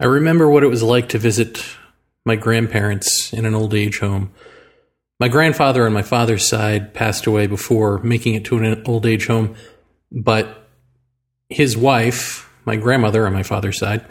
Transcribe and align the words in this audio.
I 0.00 0.06
remember 0.06 0.48
what 0.48 0.64
it 0.64 0.68
was 0.68 0.82
like 0.82 1.10
to 1.10 1.18
visit 1.18 1.62
my 2.24 2.34
grandparents 2.34 3.34
in 3.34 3.44
an 3.44 3.54
old 3.54 3.74
age 3.74 3.98
home. 3.98 4.32
My 5.18 5.28
grandfather 5.28 5.84
on 5.84 5.92
my 5.92 6.00
father's 6.00 6.48
side 6.48 6.94
passed 6.94 7.26
away 7.26 7.46
before 7.46 7.98
making 7.98 8.34
it 8.34 8.46
to 8.46 8.56
an 8.56 8.82
old 8.86 9.04
age 9.04 9.26
home, 9.26 9.56
but 10.10 10.66
his 11.50 11.76
wife, 11.76 12.50
my 12.64 12.76
grandmother 12.76 13.26
on 13.26 13.34
my 13.34 13.42
father's 13.42 13.78
side, 13.78 14.06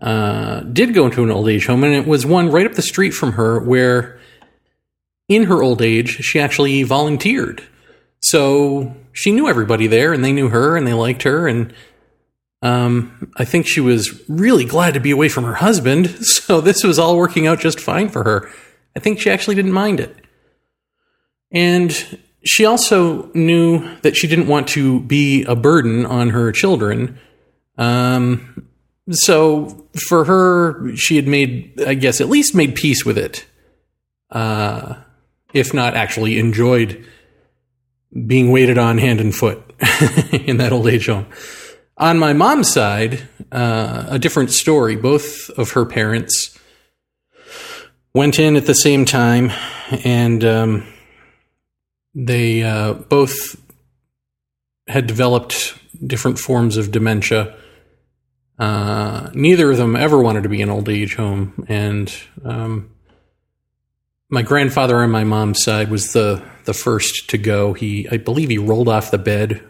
uh, 0.00 0.60
did 0.60 0.94
go 0.94 1.04
into 1.04 1.22
an 1.22 1.30
old 1.30 1.46
age 1.50 1.66
home, 1.66 1.84
and 1.84 1.92
it 1.92 2.06
was 2.06 2.24
one 2.24 2.50
right 2.50 2.64
up 2.64 2.72
the 2.72 2.80
street 2.80 3.10
from 3.10 3.32
her 3.32 3.60
where, 3.60 4.18
in 5.28 5.44
her 5.44 5.62
old 5.62 5.82
age, 5.82 6.24
she 6.24 6.40
actually 6.40 6.82
volunteered. 6.84 7.62
So 8.20 8.96
she 9.12 9.30
knew 9.30 9.46
everybody 9.46 9.88
there, 9.88 10.14
and 10.14 10.24
they 10.24 10.32
knew 10.32 10.48
her, 10.48 10.74
and 10.74 10.86
they 10.86 10.94
liked 10.94 11.24
her, 11.24 11.46
and 11.46 11.74
um, 12.62 13.32
I 13.36 13.44
think 13.44 13.66
she 13.66 13.80
was 13.80 14.22
really 14.28 14.64
glad 14.64 14.94
to 14.94 15.00
be 15.00 15.10
away 15.10 15.28
from 15.28 15.44
her 15.44 15.54
husband. 15.54 16.16
So 16.42 16.60
this 16.60 16.82
was 16.82 16.98
all 16.98 17.16
working 17.16 17.46
out 17.46 17.60
just 17.60 17.80
fine 17.80 18.08
for 18.08 18.24
her. 18.24 18.50
I 18.96 19.00
think 19.00 19.20
she 19.20 19.30
actually 19.30 19.54
didn't 19.54 19.72
mind 19.72 20.00
it. 20.00 20.14
And 21.50 22.18
she 22.44 22.64
also 22.64 23.30
knew 23.32 23.96
that 24.02 24.16
she 24.16 24.26
didn't 24.26 24.48
want 24.48 24.68
to 24.68 25.00
be 25.00 25.44
a 25.44 25.54
burden 25.54 26.04
on 26.04 26.30
her 26.30 26.50
children. 26.52 27.18
Um, 27.78 28.66
so 29.10 29.88
for 30.08 30.24
her, 30.24 30.94
she 30.96 31.16
had 31.16 31.26
made, 31.26 31.80
I 31.86 31.94
guess, 31.94 32.20
at 32.20 32.28
least 32.28 32.54
made 32.54 32.74
peace 32.74 33.04
with 33.04 33.18
it. 33.18 33.46
Uh, 34.30 34.96
if 35.52 35.72
not 35.72 35.94
actually 35.94 36.38
enjoyed 36.38 37.06
being 38.26 38.50
waited 38.50 38.78
on 38.78 38.98
hand 38.98 39.20
and 39.20 39.34
foot 39.34 39.62
in 40.32 40.56
that 40.58 40.72
old 40.72 40.86
age 40.88 41.06
home. 41.06 41.26
On 41.98 42.18
my 42.18 42.32
mom's 42.32 42.72
side, 42.72 43.28
uh, 43.50 44.06
a 44.08 44.18
different 44.18 44.50
story. 44.50 44.96
Both 44.96 45.50
of 45.50 45.72
her 45.72 45.84
parents 45.84 46.58
went 48.14 48.38
in 48.38 48.56
at 48.56 48.66
the 48.66 48.74
same 48.74 49.04
time, 49.04 49.52
and 50.04 50.42
um, 50.44 50.86
they 52.14 52.62
uh, 52.62 52.94
both 52.94 53.60
had 54.88 55.06
developed 55.06 55.78
different 56.04 56.38
forms 56.38 56.76
of 56.76 56.90
dementia. 56.90 57.54
Uh, 58.58 59.30
neither 59.34 59.70
of 59.70 59.76
them 59.76 59.94
ever 59.94 60.20
wanted 60.20 60.42
to 60.42 60.48
be 60.48 60.62
in 60.62 60.70
old 60.70 60.88
age 60.88 61.16
home, 61.16 61.64
and 61.68 62.14
um, 62.44 62.90
my 64.30 64.42
grandfather 64.42 65.02
on 65.02 65.10
my 65.10 65.24
mom's 65.24 65.62
side 65.62 65.90
was 65.90 66.12
the 66.12 66.42
the 66.64 66.74
first 66.74 67.28
to 67.30 67.38
go. 67.38 67.72
He, 67.72 68.08
I 68.08 68.16
believe, 68.16 68.48
he 68.48 68.58
rolled 68.58 68.88
off 68.88 69.10
the 69.10 69.18
bed 69.18 69.62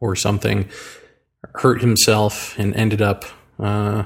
or 0.00 0.16
something, 0.16 0.68
hurt 1.54 1.80
himself, 1.80 2.58
and 2.58 2.74
ended 2.74 3.02
up 3.02 3.24
uh, 3.58 4.04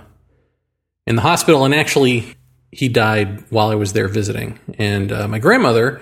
in 1.07 1.17
the 1.17 1.23
hospital. 1.23 1.65
And 1.65 1.75
actually, 1.75 2.35
he 2.71 2.89
died 2.89 3.45
while 3.51 3.71
I 3.71 3.75
was 3.77 3.93
there 3.93 4.09
visiting. 4.09 4.59
And 4.79 5.13
uh, 5.13 5.29
my 5.29 5.39
grandmother 5.39 6.01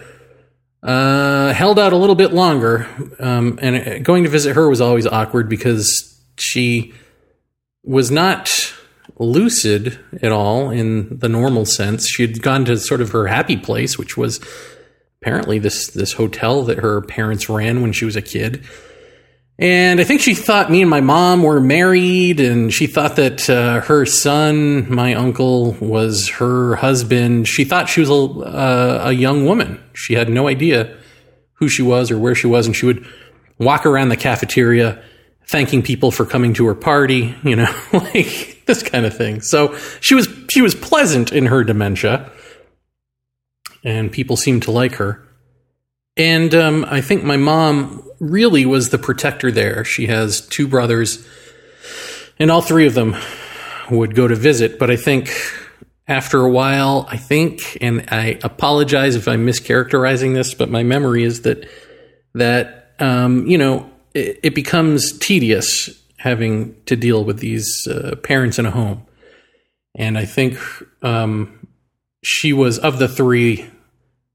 uh, 0.82 1.52
held 1.52 1.78
out 1.78 1.92
a 1.92 1.96
little 1.96 2.14
bit 2.14 2.32
longer. 2.32 2.88
Um, 3.18 3.58
and 3.62 4.04
going 4.04 4.24
to 4.24 4.30
visit 4.30 4.56
her 4.56 4.68
was 4.68 4.80
always 4.80 5.06
awkward 5.06 5.48
because 5.48 6.20
she 6.38 6.92
was 7.84 8.10
not 8.10 8.50
lucid 9.18 9.98
at 10.22 10.32
all 10.32 10.70
in 10.70 11.18
the 11.18 11.28
normal 11.28 11.64
sense. 11.64 12.08
She 12.08 12.22
had 12.22 12.42
gone 12.42 12.64
to 12.66 12.76
sort 12.78 13.00
of 13.00 13.10
her 13.10 13.26
happy 13.26 13.56
place, 13.56 13.98
which 13.98 14.16
was 14.16 14.40
apparently 15.20 15.58
this 15.58 15.88
this 15.88 16.14
hotel 16.14 16.62
that 16.64 16.78
her 16.78 17.00
parents 17.00 17.48
ran 17.48 17.82
when 17.82 17.92
she 17.92 18.04
was 18.04 18.16
a 18.16 18.22
kid. 18.22 18.64
And 19.58 20.00
I 20.00 20.04
think 20.04 20.20
she 20.20 20.34
thought 20.34 20.70
me 20.70 20.80
and 20.80 20.90
my 20.90 21.00
mom 21.00 21.42
were 21.42 21.60
married, 21.60 22.40
and 22.40 22.72
she 22.72 22.86
thought 22.86 23.16
that 23.16 23.48
uh, 23.48 23.80
her 23.82 24.06
son, 24.06 24.92
my 24.92 25.14
uncle, 25.14 25.72
was 25.72 26.28
her 26.30 26.76
husband. 26.76 27.46
She 27.46 27.64
thought 27.64 27.88
she 27.88 28.00
was 28.00 28.10
a, 28.10 28.14
uh, 28.14 29.02
a 29.06 29.12
young 29.12 29.44
woman. 29.44 29.82
She 29.92 30.14
had 30.14 30.28
no 30.28 30.48
idea 30.48 30.96
who 31.54 31.68
she 31.68 31.82
was 31.82 32.10
or 32.10 32.18
where 32.18 32.34
she 32.34 32.46
was, 32.46 32.66
and 32.66 32.74
she 32.74 32.86
would 32.86 33.06
walk 33.58 33.86
around 33.86 34.08
the 34.08 34.16
cafeteria 34.16 35.02
thanking 35.46 35.82
people 35.82 36.10
for 36.10 36.24
coming 36.24 36.54
to 36.54 36.66
her 36.66 36.74
party, 36.74 37.34
you 37.44 37.54
know, 37.54 37.72
like 37.92 38.62
this 38.66 38.82
kind 38.82 39.04
of 39.06 39.16
thing. 39.16 39.42
So 39.42 39.76
she 40.00 40.14
was 40.14 40.28
she 40.50 40.62
was 40.62 40.74
pleasant 40.74 41.32
in 41.32 41.46
her 41.46 41.62
dementia 41.62 42.32
and 43.84 44.12
people 44.12 44.36
seemed 44.36 44.62
to 44.64 44.70
like 44.70 44.94
her. 44.94 45.26
And 46.16 46.54
um, 46.54 46.84
I 46.88 47.00
think 47.00 47.24
my 47.24 47.36
mom 47.36 48.06
really 48.20 48.66
was 48.66 48.90
the 48.90 48.98
protector 48.98 49.50
there. 49.50 49.84
She 49.84 50.06
has 50.06 50.46
two 50.46 50.68
brothers, 50.68 51.26
and 52.38 52.50
all 52.50 52.62
three 52.62 52.86
of 52.86 52.94
them 52.94 53.16
would 53.90 54.14
go 54.14 54.28
to 54.28 54.34
visit. 54.34 54.78
But 54.78 54.90
I 54.90 54.96
think 54.96 55.30
after 56.06 56.40
a 56.42 56.50
while, 56.50 57.06
I 57.08 57.16
think, 57.16 57.78
and 57.80 58.08
I 58.10 58.38
apologize 58.42 59.16
if 59.16 59.26
I'm 59.26 59.46
mischaracterizing 59.46 60.34
this, 60.34 60.54
but 60.54 60.70
my 60.70 60.82
memory 60.82 61.24
is 61.24 61.42
that 61.42 61.68
that 62.34 62.94
um, 62.98 63.46
you 63.46 63.58
know 63.58 63.90
it, 64.14 64.40
it, 64.42 64.54
becomes 64.54 65.18
tedious 65.18 65.90
having 66.18 66.74
to 66.84 66.96
deal 66.96 67.24
with 67.24 67.38
these 67.38 67.86
uh, 67.86 68.16
parents 68.22 68.58
in 68.58 68.66
a 68.66 68.70
home. 68.70 69.06
And 69.94 70.16
I 70.16 70.24
think 70.24 70.58
um, 71.02 71.66
she 72.22 72.52
was 72.52 72.78
of 72.78 72.98
the 72.98 73.08
three 73.08 73.68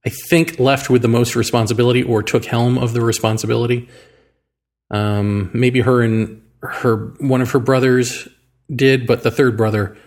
I 0.05 0.09
think, 0.09 0.59
left 0.59 0.89
with 0.89 1.01
the 1.01 1.07
most 1.07 1.35
responsibility 1.35 2.03
or 2.03 2.23
took 2.23 2.45
helm 2.45 2.77
of 2.77 2.93
the 2.93 3.01
responsibility. 3.01 3.89
Um, 4.89 5.49
maybe 5.53 5.81
her 5.81 6.01
and 6.01 6.41
her 6.61 7.13
one 7.19 7.41
of 7.41 7.51
her 7.51 7.59
brothers 7.59 8.27
did, 8.73 9.05
but 9.05 9.23
the 9.23 9.31
third 9.31 9.57
brother, 9.57 9.97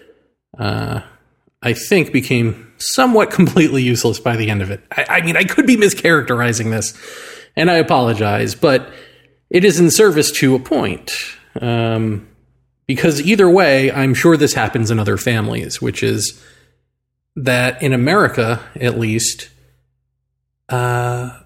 uh, 0.59 1.01
I 1.63 1.73
think, 1.75 2.13
became 2.13 2.73
somewhat 2.79 3.31
completely 3.31 3.83
useless 3.83 4.19
by 4.19 4.37
the 4.37 4.49
end 4.49 4.63
of 4.63 4.71
it. 4.71 4.83
I, 4.91 5.07
I 5.09 5.23
mean, 5.23 5.37
I 5.37 5.45
could 5.45 5.67
be 5.67 5.77
mischaracterizing 5.77 6.71
this, 6.71 6.97
and 7.57 7.71
I 7.71 7.75
apologize, 7.75 8.55
but 8.55 8.91
it 9.51 9.65
is 9.65 9.79
in 9.79 9.91
service 9.91 10.31
to 10.39 10.55
a 10.55 10.59
point. 10.59 11.13
Um, 11.61 12.29
because 12.87 13.21
either 13.23 13.49
way, 13.49 13.93
I'm 13.93 14.15
sure 14.15 14.37
this 14.37 14.55
happens 14.55 14.91
in 14.91 14.99
other 14.99 15.17
families, 15.17 15.81
which 15.81 16.03
is 16.03 16.43
that 17.37 17.81
in 17.83 17.93
America, 17.93 18.61
at 18.81 18.99
least, 18.99 19.50
uh, 20.71 21.39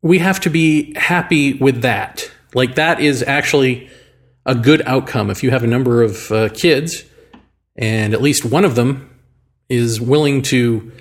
we 0.00 0.18
have 0.18 0.40
to 0.40 0.50
be 0.50 0.94
happy 0.94 1.54
with 1.54 1.82
that. 1.82 2.30
Like 2.54 2.74
that 2.74 3.00
is 3.00 3.22
actually 3.22 3.88
a 4.44 4.54
good 4.54 4.82
outcome. 4.86 5.30
If 5.30 5.42
you 5.42 5.50
have 5.50 5.62
a 5.62 5.68
number 5.68 6.02
of 6.02 6.30
uh, 6.32 6.48
kids 6.48 7.04
and 7.76 8.12
at 8.12 8.20
least 8.20 8.44
one 8.44 8.64
of 8.64 8.74
them 8.74 9.08
is 9.68 10.00
willing 10.00 10.42
to 10.42 10.92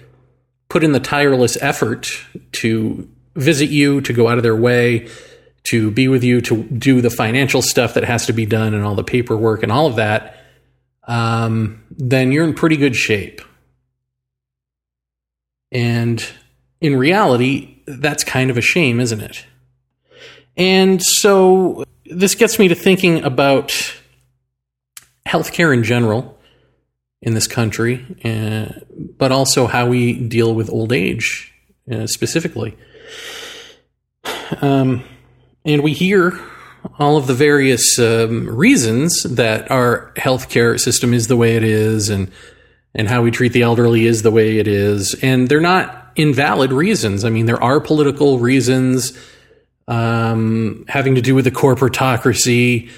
put 0.69 0.83
in 0.83 0.91
the 0.91 0.99
tireless 0.99 1.57
effort 1.61 2.07
to 2.53 3.09
visit 3.35 3.69
you, 3.69 4.01
to 4.01 4.13
go 4.13 4.27
out 4.27 4.37
of 4.37 4.43
their 4.43 4.55
way, 4.55 5.09
to 5.63 5.91
be 5.91 6.07
with 6.07 6.23
you, 6.23 6.41
to 6.41 6.63
do 6.63 7.01
the 7.01 7.09
financial 7.09 7.61
stuff 7.61 7.93
that 7.95 8.03
has 8.03 8.25
to 8.27 8.33
be 8.33 8.45
done 8.45 8.73
and 8.73 8.83
all 8.83 8.95
the 8.95 9.03
paperwork 9.03 9.63
and 9.63 9.71
all 9.71 9.87
of 9.87 9.95
that, 9.95 10.37
um, 11.07 11.83
then 11.91 12.31
you're 12.31 12.45
in 12.45 12.53
pretty 12.53 12.77
good 12.77 12.95
shape. 12.95 13.41
And 15.71 16.25
in 16.81 16.95
reality, 16.95 17.77
that's 17.85 18.23
kind 18.23 18.49
of 18.49 18.57
a 18.57 18.61
shame, 18.61 18.99
isn't 18.99 19.21
it? 19.21 19.45
And 20.57 21.01
so 21.01 21.85
this 22.05 22.35
gets 22.35 22.59
me 22.59 22.67
to 22.67 22.75
thinking 22.75 23.23
about 23.23 23.69
healthcare 25.25 25.73
in 25.73 25.83
general 25.83 26.37
in 27.21 27.35
this 27.35 27.47
country, 27.47 28.05
uh, 28.25 28.79
but 29.17 29.31
also 29.31 29.67
how 29.67 29.87
we 29.87 30.13
deal 30.13 30.53
with 30.53 30.69
old 30.69 30.91
age 30.91 31.53
uh, 31.91 32.07
specifically. 32.07 32.75
Um, 34.59 35.03
and 35.63 35.83
we 35.83 35.93
hear 35.93 36.39
all 36.97 37.15
of 37.15 37.27
the 37.27 37.33
various 37.35 37.99
um, 37.99 38.47
reasons 38.47 39.23
that 39.23 39.69
our 39.69 40.11
healthcare 40.15 40.79
system 40.79 41.13
is 41.13 41.27
the 41.27 41.37
way 41.37 41.55
it 41.55 41.63
is, 41.63 42.09
and 42.09 42.31
and 42.93 43.07
how 43.07 43.21
we 43.21 43.31
treat 43.31 43.53
the 43.53 43.61
elderly 43.61 44.05
is 44.05 44.23
the 44.23 44.31
way 44.31 44.57
it 44.57 44.67
is, 44.67 45.15
and 45.21 45.47
they're 45.47 45.61
not 45.61 46.00
invalid 46.15 46.71
reasons. 46.71 47.25
I 47.25 47.29
mean, 47.29 47.45
there 47.45 47.61
are 47.61 47.79
political 47.79 48.39
reasons 48.39 49.17
um, 49.87 50.85
having 50.87 51.15
to 51.15 51.21
do 51.21 51.35
with 51.35 51.45
the 51.45 51.51
corporatocracy, 51.51 52.89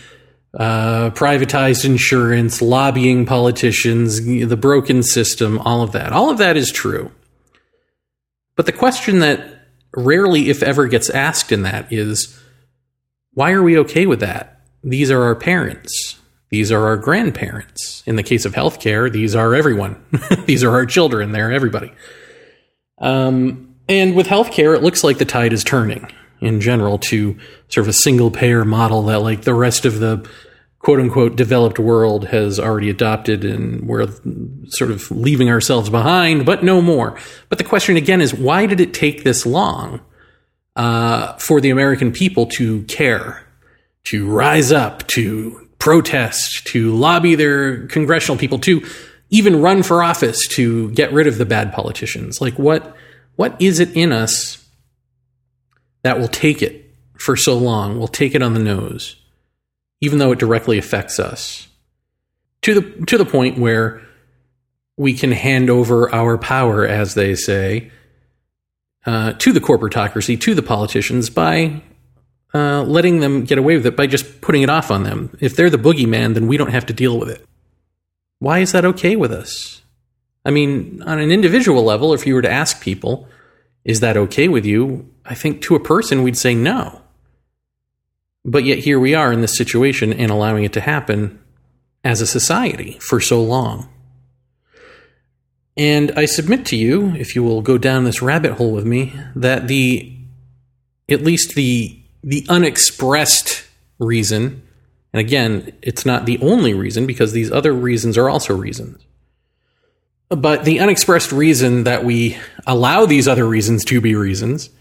uh, 0.58 1.10
privatized 1.12 1.86
insurance, 1.86 2.62
lobbying 2.62 3.26
politicians, 3.26 4.24
the 4.24 4.58
broken 4.58 5.02
system, 5.02 5.60
all 5.60 5.82
of 5.82 5.92
that. 5.94 6.12
All 6.12 6.30
of 6.30 6.38
that 6.38 6.58
is 6.58 6.72
true. 6.72 7.12
But 8.56 8.68
the 8.68 8.72
question 8.72 9.20
that 9.20 9.68
rarely, 9.96 10.50
if 10.50 10.62
ever, 10.62 10.88
gets 10.88 11.10
asked 11.10 11.52
in 11.52 11.64
that 11.64 11.92
is 11.92 12.40
why 13.34 13.52
are 13.52 13.64
we 13.64 13.78
okay 13.80 14.06
with 14.06 14.20
that? 14.20 14.62
These 14.84 15.10
are 15.10 15.24
our 15.24 15.36
parents. 15.36 16.20
These 16.50 16.72
are 16.72 16.86
our 16.86 16.98
grandparents. 16.98 18.04
In 18.06 18.16
the 18.16 18.22
case 18.22 18.46
of 18.46 18.54
healthcare, 18.54 19.12
these 19.12 19.34
are 19.34 19.56
everyone. 19.56 20.04
these 20.46 20.64
are 20.64 20.70
our 20.70 20.86
children. 20.86 21.32
They're 21.32 21.52
everybody. 21.52 21.92
Um, 23.04 23.76
and 23.88 24.16
with 24.16 24.28
healthcare, 24.28 24.76
it 24.76 24.82
looks 24.82 25.04
like 25.04 25.18
the 25.18 25.26
tide 25.26 25.54
is 25.54 25.64
turning 25.64 26.10
in 26.40 26.62
general 26.62 26.98
to 26.98 27.38
sort 27.68 27.84
of 27.84 27.90
a 27.90 27.94
single 27.94 28.32
payer 28.32 28.66
model 28.66 29.04
that, 29.04 29.20
like 29.20 29.42
the 29.44 29.54
rest 29.54 29.86
of 29.86 30.00
the 30.00 30.28
quote 30.80 31.00
unquote 31.00 31.36
developed 31.36 31.80
world 31.80 32.28
has 32.28 32.60
already 32.60 32.90
adopted 32.90 33.46
and 33.46 33.88
we're 33.88 34.08
sort 34.68 34.92
of 34.92 35.10
leaving 35.12 35.50
ourselves 35.50 35.90
behind, 35.90 36.46
but 36.46 36.64
no 36.64 36.82
more. 36.82 37.18
But 37.50 37.58
the 37.58 37.64
question 37.64 37.98
again 37.98 38.22
is 38.22 38.34
why 38.34 38.66
did 38.66 38.80
it 38.80 38.94
take 38.94 39.24
this 39.24 39.46
long 39.46 40.02
uh, 40.76 41.34
for 41.38 41.62
the 41.62 41.70
American 41.70 42.12
people 42.12 42.48
to 42.48 42.84
care, 42.84 43.46
to 44.06 44.28
rise 44.30 44.72
up, 44.72 45.08
to 45.08 45.70
protest, 45.80 46.68
to 46.68 46.94
lobby 46.96 47.36
their 47.36 47.88
congressional 47.88 48.38
people, 48.38 48.60
to 48.60 48.86
even 49.34 49.62
run 49.62 49.84
for 49.84 50.02
office 50.02 50.48
to 50.48 50.90
get 50.92 51.12
rid 51.12 51.28
of 51.28 51.38
the 51.38 51.46
bad 51.46 51.74
politicians? 51.74 52.40
Like 52.40 52.58
what 52.58 52.96
what 53.36 53.62
is 53.62 53.80
it 53.80 53.96
in 53.96 54.14
us 54.14 54.66
that 56.04 56.20
will 56.20 56.28
take 56.28 56.62
it 56.62 56.96
for 57.18 57.36
so 57.36 57.58
long, 57.58 58.00
will 58.00 58.08
take 58.08 58.36
it 58.36 58.42
on 58.42 58.54
the 58.54 58.60
nose? 58.60 59.18
even 60.04 60.20
though 60.20 60.34
it 60.34 60.40
directly 60.40 60.78
affects 60.78 61.18
us, 61.18 61.70
to 62.62 62.74
the 62.74 63.06
to 63.06 63.18
the 63.18 63.24
point 63.24 63.58
where 63.58 64.02
we 64.98 65.14
can 65.14 65.32
hand 65.32 65.70
over 65.70 66.14
our 66.14 66.38
power, 66.38 66.86
as 66.86 67.14
they 67.14 67.36
say, 67.36 67.90
uh, 69.06 69.32
to 69.32 69.54
the 69.54 69.62
corporatocracy, 69.62 70.40
to 70.42 70.54
the 70.54 70.62
politicians 70.62 71.30
by 71.30 71.82
uh, 72.54 72.84
letting 72.84 73.22
them 73.22 73.46
get 73.46 73.58
away 73.58 73.78
with 73.78 73.86
it 73.86 73.96
by 73.96 74.06
just 74.06 74.42
putting 74.42 74.62
it 74.62 74.70
off 74.70 74.92
on 74.92 75.04
them. 75.04 75.30
If 75.40 75.56
they're 75.56 75.70
the 75.70 75.78
boogeyman, 75.78 76.34
then 76.34 76.48
we 76.48 76.58
don't 76.58 76.72
have 76.72 76.88
to 76.88 76.94
deal 76.94 77.18
with 77.18 77.30
it. 77.30 77.46
Why 78.44 78.60
is 78.60 78.74
that 78.74 78.84
okay 78.84 79.16
with 79.16 79.32
us? 79.32 79.82
I 80.44 80.52
mean, 80.52 81.02
on 81.04 81.18
an 81.18 81.32
individual 81.32 81.82
level, 81.82 82.14
if 82.14 82.28
you 82.28 82.36
were 82.36 82.42
to 82.42 82.52
ask 82.52 82.82
people, 82.82 83.26
is 83.86 84.02
that 84.02 84.18
okay 84.18 84.50
with 84.50 84.66
you? 84.66 85.10
I 85.24 85.34
think 85.34 85.62
to 85.62 85.76
a 85.76 85.80
person, 85.80 86.24
we'd 86.24 86.36
say 86.36 86.54
no. 86.54 87.04
But 88.44 88.66
yet 88.66 88.80
here 88.80 89.00
we 89.00 89.16
are 89.16 89.32
in 89.32 89.40
this 89.40 89.56
situation 89.56 90.12
and 90.12 90.30
allowing 90.30 90.66
it 90.66 90.74
to 90.74 90.82
happen 90.82 91.40
as 92.04 92.20
a 92.20 92.28
society 92.28 93.00
for 93.00 93.22
so 93.22 93.42
long. 93.42 93.88
And 95.78 96.12
I 96.18 96.26
submit 96.26 96.66
to 96.66 96.76
you, 96.76 97.16
if 97.16 97.38
you 97.38 97.44
will 97.44 97.62
go 97.62 97.78
down 97.78 98.04
this 98.04 98.22
rabbit 98.22 98.56
hole 98.56 98.74
with 98.74 98.86
me, 98.86 99.14
that 99.38 99.70
the 99.70 100.18
at 101.08 101.24
least 101.24 101.56
the 101.56 101.98
the 102.22 102.46
unexpressed 102.50 103.64
reason, 104.00 104.63
and 105.14 105.20
again, 105.20 105.72
it's 105.84 106.06
not 106.06 106.26
the 106.26 106.40
only 106.40 106.74
reason 106.74 107.06
because 107.06 107.32
these 107.32 107.52
other 107.52 107.72
reasons 107.72 108.18
are 108.18 108.30
also 108.30 108.56
reasons. 108.56 109.06
But 110.30 110.66
the 110.66 110.80
unexpressed 110.80 111.32
reason 111.32 111.84
that 111.84 112.04
we 112.04 112.38
allow 112.66 113.06
these 113.06 113.28
other 113.28 113.48
reasons 113.48 113.86
to 113.86 114.02
be 114.02 114.16
reasons 114.16 114.72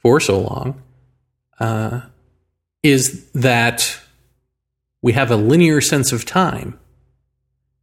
for 0.00 0.18
so 0.18 0.40
long 0.40 0.82
uh, 1.60 2.00
is 2.82 3.30
that 3.32 4.00
we 5.02 5.12
have 5.12 5.30
a 5.30 5.36
linear 5.36 5.82
sense 5.82 6.12
of 6.12 6.24
time. 6.24 6.78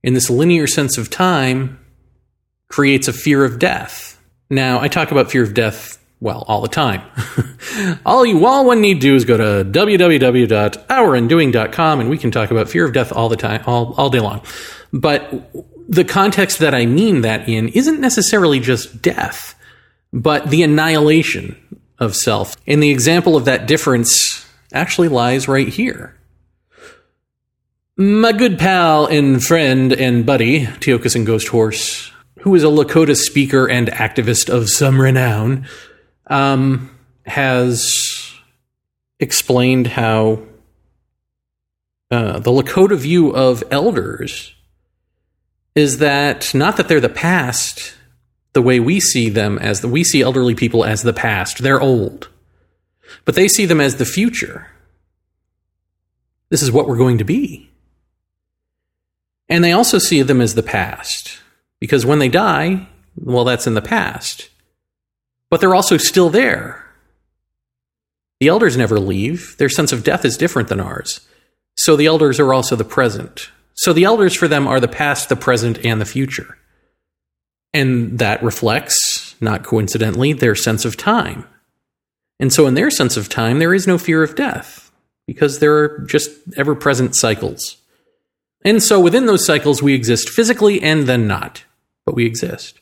And 0.04 0.16
this 0.16 0.30
linear 0.30 0.66
sense 0.66 0.98
of 0.98 1.12
time 1.12 1.80
creates 2.70 3.08
a 3.08 3.14
fear 3.14 3.46
of 3.46 3.60
death. 3.60 4.20
Now, 4.50 4.80
I 4.80 4.88
talk 4.88 5.12
about 5.12 5.30
fear 5.30 5.44
of 5.44 5.54
death, 5.54 5.99
well, 6.22 6.44
all 6.48 6.62
the 6.62 6.68
time. 6.68 7.02
all 8.06 8.24
you 8.26 8.46
all 8.46 8.66
one 8.66 8.82
need 8.82 8.96
to 8.96 9.00
do 9.00 9.16
is 9.16 9.24
go 9.26 9.38
to 9.38 9.64
www.ourandoing.com 9.70 12.00
and 12.00 12.10
we 12.10 12.18
can 12.18 12.32
talk 12.32 12.50
about 12.52 12.70
fear 12.70 12.86
of 12.86 12.94
death 12.94 13.12
all 13.14 13.30
the 13.30 13.38
time, 13.38 13.64
all, 13.66 13.94
all 13.98 14.10
day 14.10 14.20
long. 14.20 14.42
But 14.92 15.52
the 15.88 16.04
context 16.04 16.60
that 16.60 16.76
I 16.76 16.86
mean 16.86 17.22
that 17.22 17.48
in 17.48 17.70
isn't 17.70 18.02
necessarily 18.02 18.60
just 18.60 19.02
death, 19.02 19.56
but 20.12 20.50
the 20.50 20.64
annihilation 20.64 21.56
of 22.00 22.14
self. 22.16 22.58
And 22.68 22.84
the 22.84 22.90
example 22.90 23.38
of 23.38 23.46
that 23.46 23.68
difference 23.68 24.46
actually 24.74 25.08
lies 25.08 25.48
right 25.48 25.68
here. 25.68 26.16
My 27.98 28.32
good 28.32 28.60
pal 28.60 29.08
and 29.08 29.44
friend 29.44 29.92
and 29.92 30.26
buddy, 30.26 30.66
Tiokasin 30.66 31.26
Ghost 31.26 31.50
Horse, 31.50 32.12
who 32.42 32.56
is 32.56 32.64
a 32.64 32.68
Lakota 32.68 33.16
speaker 33.16 33.68
and 33.68 33.90
activist 33.90 34.50
of 34.50 34.70
some 34.70 35.02
renown, 35.02 35.68
um, 36.30 36.96
has 37.26 38.32
explained 39.20 39.88
how 39.88 40.44
uh, 42.12 42.40
the 42.40 42.52
Lakota 42.52 42.98
view 42.98 43.32
of 43.32 43.64
elders 43.70 44.54
is 45.76 46.00
that 46.00 46.54
not 46.56 46.78
that 46.78 46.88
they're 46.88 47.00
the 47.00 47.10
past 47.10 47.94
the 48.54 48.62
way 48.62 48.80
we 48.80 49.00
see 49.00 49.30
them 49.30 49.60
as 49.60 49.82
the 49.82 49.88
we 49.88 50.04
see 50.04 50.22
elderly 50.22 50.56
people 50.56 50.84
as 50.84 51.04
the 51.04 51.14
past 51.14 51.60
they're 51.60 51.82
old 51.82 52.30
but 53.26 53.36
they 53.36 53.48
see 53.48 53.66
them 53.66 53.82
as 53.82 53.96
the 53.96 54.06
future. 54.06 54.68
This 56.50 56.62
is 56.62 56.72
what 56.72 56.88
we're 56.88 56.98
going 56.98 57.20
to 57.20 57.24
be. 57.24 57.70
And 59.48 59.64
they 59.64 59.72
also 59.72 59.98
see 59.98 60.22
them 60.22 60.42
as 60.42 60.56
the 60.56 60.64
past, 60.64 61.40
because 61.80 62.06
when 62.06 62.20
they 62.20 62.30
die, 62.30 62.88
well, 63.16 63.44
that's 63.44 63.68
in 63.68 63.74
the 63.74 63.82
past. 63.82 64.50
But 65.50 65.62
they're 65.62 65.76
also 65.76 65.98
still 65.98 66.30
there. 66.30 66.86
The 68.40 68.48
elders 68.48 68.78
never 68.78 69.00
leave. 69.00 69.56
Their 69.58 69.70
sense 69.70 69.92
of 69.92 70.04
death 70.04 70.24
is 70.24 70.38
different 70.38 70.70
than 70.70 70.80
ours. 70.80 71.22
So 71.76 71.96
the 71.96 72.06
elders 72.06 72.40
are 72.40 72.54
also 72.54 72.76
the 72.76 72.84
present. 72.84 73.52
So 73.74 73.94
the 73.94 74.04
elders 74.04 74.36
for 74.36 74.48
them 74.48 74.68
are 74.68 74.80
the 74.80 74.88
past, 74.88 75.30
the 75.30 75.36
present, 75.36 75.84
and 75.86 76.00
the 76.00 76.06
future. 76.06 76.58
And 77.74 78.20
that 78.20 78.44
reflects, 78.44 79.36
not 79.40 79.64
coincidentally, 79.64 80.34
their 80.34 80.56
sense 80.56 80.86
of 80.86 80.98
time. 80.98 81.46
And 82.40 82.52
so, 82.52 82.68
in 82.68 82.74
their 82.74 82.90
sense 82.90 83.18
of 83.18 83.30
time, 83.30 83.60
there 83.60 83.74
is 83.74 83.86
no 83.86 83.98
fear 83.98 84.24
of 84.24 84.36
death 84.36 84.92
because 85.28 85.60
there 85.60 85.78
are 85.78 86.00
just 86.00 86.32
ever 86.58 86.74
present 86.74 87.16
cycles. 87.16 87.78
And 88.64 88.82
so, 88.82 89.00
within 89.00 89.26
those 89.26 89.46
cycles, 89.46 89.84
we 89.84 89.94
exist 89.94 90.30
physically 90.30 90.82
and 90.82 91.06
then 91.06 91.28
not, 91.28 91.64
but 92.06 92.16
we 92.16 92.26
exist. 92.26 92.80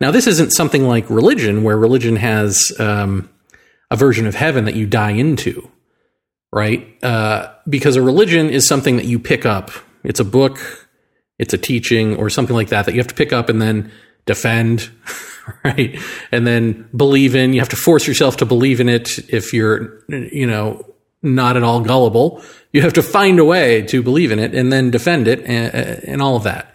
Now, 0.00 0.10
this 0.10 0.26
isn't 0.26 0.52
something 0.52 0.86
like 0.86 1.08
religion, 1.08 1.62
where 1.62 1.76
religion 1.76 2.16
has 2.16 2.72
um, 2.78 3.30
a 3.90 3.96
version 3.96 4.26
of 4.26 4.34
heaven 4.34 4.64
that 4.66 4.74
you 4.74 4.86
die 4.86 5.12
into, 5.12 5.70
right? 6.52 7.02
Uh, 7.02 7.52
because 7.68 7.96
a 7.96 8.02
religion 8.02 8.50
is 8.50 8.66
something 8.66 8.96
that 8.96 9.06
you 9.06 9.18
pick 9.18 9.46
up. 9.46 9.70
It's 10.04 10.20
a 10.20 10.24
book, 10.24 10.88
it's 11.38 11.54
a 11.54 11.58
teaching, 11.58 12.16
or 12.16 12.28
something 12.30 12.54
like 12.54 12.68
that 12.68 12.86
that 12.86 12.92
you 12.92 12.98
have 12.98 13.08
to 13.08 13.14
pick 13.14 13.32
up 13.32 13.48
and 13.48 13.60
then 13.60 13.90
defend. 14.26 14.90
right? 15.64 15.98
And 16.32 16.46
then 16.46 16.88
believe 16.94 17.34
in, 17.34 17.52
you 17.52 17.60
have 17.60 17.68
to 17.70 17.76
force 17.76 18.06
yourself 18.06 18.36
to 18.38 18.46
believe 18.46 18.80
in 18.80 18.88
it 18.88 19.18
if 19.32 19.52
you're, 19.52 20.02
you 20.08 20.46
know, 20.46 20.84
not 21.22 21.56
at 21.56 21.62
all 21.62 21.80
gullible. 21.80 22.42
You 22.72 22.82
have 22.82 22.92
to 22.94 23.02
find 23.02 23.38
a 23.38 23.44
way 23.44 23.82
to 23.82 24.02
believe 24.02 24.32
in 24.32 24.38
it 24.38 24.54
and 24.54 24.72
then 24.72 24.90
defend 24.90 25.28
it 25.28 25.44
and, 25.44 25.74
and 26.04 26.22
all 26.22 26.36
of 26.36 26.42
that. 26.44 26.74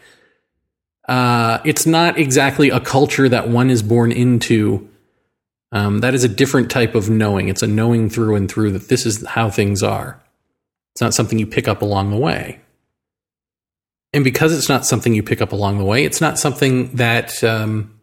Uh, 1.08 1.60
it's 1.66 1.86
not 1.86 2.18
exactly 2.18 2.70
a 2.70 2.80
culture 2.80 3.28
that 3.28 3.50
one 3.50 3.70
is 3.70 3.82
born 3.82 4.12
into. 4.12 4.88
Um, 5.72 6.00
that 6.00 6.14
is 6.14 6.24
a 6.24 6.30
different 6.30 6.70
type 6.70 6.96
of 6.96 7.10
knowing. 7.10 7.48
It's 7.48 7.64
a 7.64 7.68
knowing 7.68 8.10
through 8.10 8.36
and 8.36 8.50
through 8.50 8.72
that 8.72 8.90
this 8.90 9.06
is 9.06 9.26
how 9.26 9.50
things 9.50 9.84
are. 9.84 10.22
It's 10.94 11.02
not 11.02 11.14
something 11.14 11.40
you 11.40 11.48
pick 11.48 11.68
up 11.68 11.82
along 11.82 12.12
the 12.12 12.18
way. 12.18 12.60
And 14.14 14.24
because 14.24 14.56
it's 14.56 14.68
not 14.68 14.86
something 14.86 15.14
you 15.14 15.24
pick 15.24 15.42
up 15.42 15.54
along 15.54 15.78
the 15.78 15.86
way, 15.86 16.04
it's 16.04 16.20
not 16.20 16.38
something 16.38 16.94
that 16.96 17.42
um, 17.44 18.00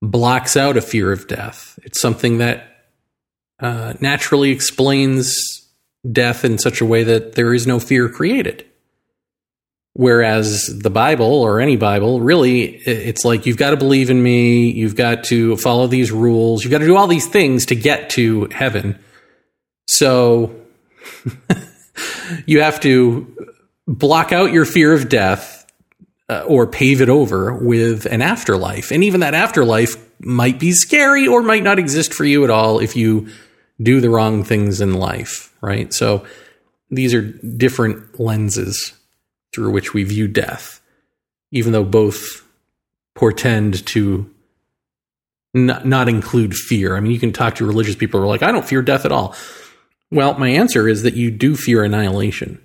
blocks 0.00 0.56
out 0.56 0.76
a 0.76 0.80
fear 0.80 1.10
of 1.10 1.26
death. 1.26 1.78
It's 1.82 2.00
something 2.00 2.38
that 2.38 2.86
uh, 3.58 3.94
naturally 4.00 4.50
explains 4.50 5.36
death 6.10 6.44
in 6.44 6.58
such 6.58 6.80
a 6.80 6.84
way 6.86 7.04
that 7.04 7.34
there 7.34 7.52
is 7.52 7.66
no 7.66 7.80
fear 7.80 8.08
created. 8.08 8.64
Whereas 9.94 10.78
the 10.78 10.88
Bible 10.88 11.42
or 11.42 11.60
any 11.60 11.76
Bible, 11.76 12.20
really, 12.20 12.76
it's 12.76 13.26
like 13.26 13.44
you've 13.44 13.58
got 13.58 13.70
to 13.70 13.76
believe 13.76 14.08
in 14.08 14.22
me, 14.22 14.70
you've 14.70 14.96
got 14.96 15.24
to 15.24 15.56
follow 15.58 15.86
these 15.86 16.10
rules, 16.10 16.64
you've 16.64 16.70
got 16.70 16.78
to 16.78 16.86
do 16.86 16.96
all 16.96 17.06
these 17.06 17.26
things 17.26 17.66
to 17.66 17.74
get 17.74 18.08
to 18.10 18.46
heaven. 18.46 18.98
So 19.86 20.54
you 22.46 22.62
have 22.62 22.80
to 22.80 23.36
block 23.86 24.32
out 24.32 24.50
your 24.50 24.64
fear 24.64 24.94
of 24.94 25.10
death 25.10 25.66
uh, 26.30 26.44
or 26.46 26.66
pave 26.66 27.02
it 27.02 27.10
over 27.10 27.52
with 27.52 28.06
an 28.06 28.22
afterlife. 28.22 28.92
And 28.92 29.04
even 29.04 29.20
that 29.20 29.34
afterlife 29.34 29.96
might 30.20 30.58
be 30.58 30.72
scary 30.72 31.26
or 31.26 31.42
might 31.42 31.64
not 31.64 31.78
exist 31.78 32.14
for 32.14 32.24
you 32.24 32.44
at 32.44 32.50
all 32.50 32.78
if 32.78 32.96
you 32.96 33.28
do 33.82 34.00
the 34.00 34.08
wrong 34.08 34.42
things 34.42 34.80
in 34.80 34.94
life, 34.94 35.54
right? 35.60 35.92
So 35.92 36.24
these 36.90 37.12
are 37.12 37.20
different 37.20 38.18
lenses 38.18 38.94
through 39.54 39.70
which 39.70 39.94
we 39.94 40.04
view 40.04 40.28
death, 40.28 40.80
even 41.50 41.72
though 41.72 41.84
both 41.84 42.46
portend 43.14 43.84
to 43.86 44.30
not, 45.54 45.86
not 45.86 46.08
include 46.08 46.54
fear. 46.54 46.96
I 46.96 47.00
mean, 47.00 47.12
you 47.12 47.20
can 47.20 47.32
talk 47.32 47.56
to 47.56 47.66
religious 47.66 47.96
people 47.96 48.20
who 48.20 48.24
are 48.24 48.28
like, 48.28 48.42
I 48.42 48.52
don't 48.52 48.66
fear 48.66 48.82
death 48.82 49.04
at 49.04 49.12
all. 49.12 49.34
Well, 50.10 50.38
my 50.38 50.48
answer 50.48 50.88
is 50.88 51.02
that 51.02 51.14
you 51.14 51.30
do 51.30 51.56
fear 51.56 51.84
annihilation. 51.84 52.60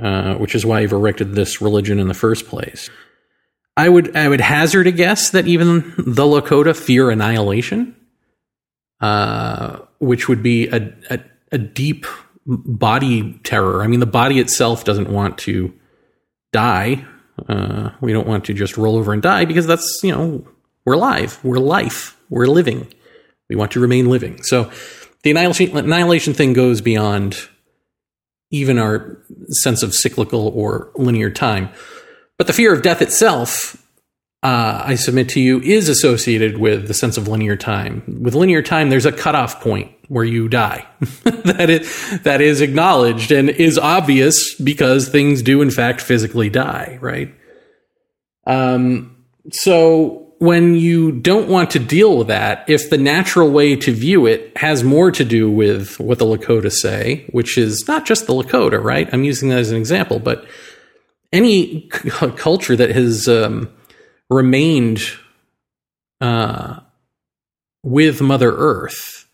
Uh, 0.00 0.34
which 0.36 0.54
is 0.54 0.64
why 0.64 0.80
you've 0.80 0.92
erected 0.92 1.34
this 1.34 1.60
religion 1.60 2.00
in 2.00 2.08
the 2.08 2.14
first 2.14 2.46
place. 2.46 2.88
I 3.76 3.86
would 3.86 4.16
I 4.16 4.30
would 4.30 4.40
hazard 4.40 4.86
a 4.86 4.92
guess 4.92 5.28
that 5.30 5.46
even 5.46 5.92
the 5.98 6.22
Lakota 6.22 6.74
fear 6.74 7.10
annihilation, 7.10 7.94
uh, 9.02 9.80
which 9.98 10.26
would 10.26 10.42
be 10.42 10.68
a, 10.68 10.94
a, 11.10 11.20
a 11.52 11.58
deep 11.58 12.06
body 12.46 13.38
terror. 13.44 13.82
I 13.82 13.86
mean, 13.86 14.00
the 14.00 14.06
body 14.06 14.38
itself 14.38 14.84
doesn't 14.84 15.10
want 15.10 15.38
to 15.38 15.72
die. 16.52 17.04
Uh, 17.48 17.90
we 18.00 18.12
don't 18.12 18.26
want 18.26 18.44
to 18.46 18.54
just 18.54 18.76
roll 18.76 18.96
over 18.96 19.12
and 19.12 19.22
die 19.22 19.44
because 19.44 19.66
that's, 19.66 20.00
you 20.02 20.12
know, 20.12 20.46
we're 20.84 20.94
alive. 20.94 21.38
We're 21.42 21.58
life. 21.58 22.16
We're 22.28 22.46
living. 22.46 22.92
We 23.48 23.56
want 23.56 23.72
to 23.72 23.80
remain 23.80 24.08
living. 24.08 24.42
So 24.42 24.70
the 25.22 25.30
annihilation, 25.30 25.76
annihilation 25.76 26.34
thing 26.34 26.52
goes 26.52 26.80
beyond 26.80 27.36
even 28.50 28.78
our 28.78 29.22
sense 29.50 29.82
of 29.82 29.94
cyclical 29.94 30.48
or 30.48 30.90
linear 30.96 31.30
time. 31.30 31.70
But 32.36 32.46
the 32.46 32.52
fear 32.52 32.72
of 32.72 32.82
death 32.82 33.02
itself, 33.02 33.76
uh, 34.42 34.82
I 34.86 34.94
submit 34.94 35.28
to 35.30 35.40
you, 35.40 35.60
is 35.60 35.88
associated 35.88 36.58
with 36.58 36.88
the 36.88 36.94
sense 36.94 37.18
of 37.18 37.28
linear 37.28 37.56
time. 37.56 38.02
With 38.22 38.34
linear 38.34 38.62
time, 38.62 38.88
there's 38.88 39.06
a 39.06 39.12
cutoff 39.12 39.60
point 39.60 39.92
where 40.08 40.24
you 40.24 40.48
die. 40.48 40.86
that 41.24 41.68
is 41.68 42.20
that 42.22 42.40
is 42.40 42.60
acknowledged 42.60 43.32
and 43.32 43.50
is 43.50 43.78
obvious 43.78 44.54
because 44.54 45.08
things 45.08 45.42
do 45.42 45.60
in 45.60 45.70
fact 45.70 46.00
physically 46.00 46.48
die, 46.48 46.98
right? 47.00 47.34
Um, 48.46 49.24
so 49.52 50.30
when 50.38 50.74
you 50.74 51.12
don't 51.12 51.48
want 51.48 51.70
to 51.72 51.78
deal 51.78 52.16
with 52.16 52.28
that, 52.28 52.64
if 52.66 52.88
the 52.88 52.96
natural 52.96 53.50
way 53.50 53.76
to 53.76 53.92
view 53.92 54.24
it 54.24 54.56
has 54.56 54.82
more 54.82 55.10
to 55.10 55.24
do 55.24 55.50
with 55.50 56.00
what 56.00 56.18
the 56.18 56.24
Lakota 56.24 56.72
say, 56.72 57.26
which 57.30 57.58
is 57.58 57.86
not 57.86 58.06
just 58.06 58.26
the 58.26 58.32
Lakota, 58.32 58.82
right? 58.82 59.08
I'm 59.12 59.22
using 59.22 59.50
that 59.50 59.58
as 59.58 59.70
an 59.70 59.76
example, 59.76 60.18
but 60.18 60.46
any 61.30 61.90
c- 61.92 62.10
culture 62.36 62.74
that 62.74 62.90
has 62.90 63.28
um, 63.28 63.70
remained 64.30 65.02
uh, 66.20 66.80
with 67.82 68.22
Mother 68.22 68.52
Earth, 68.52 69.28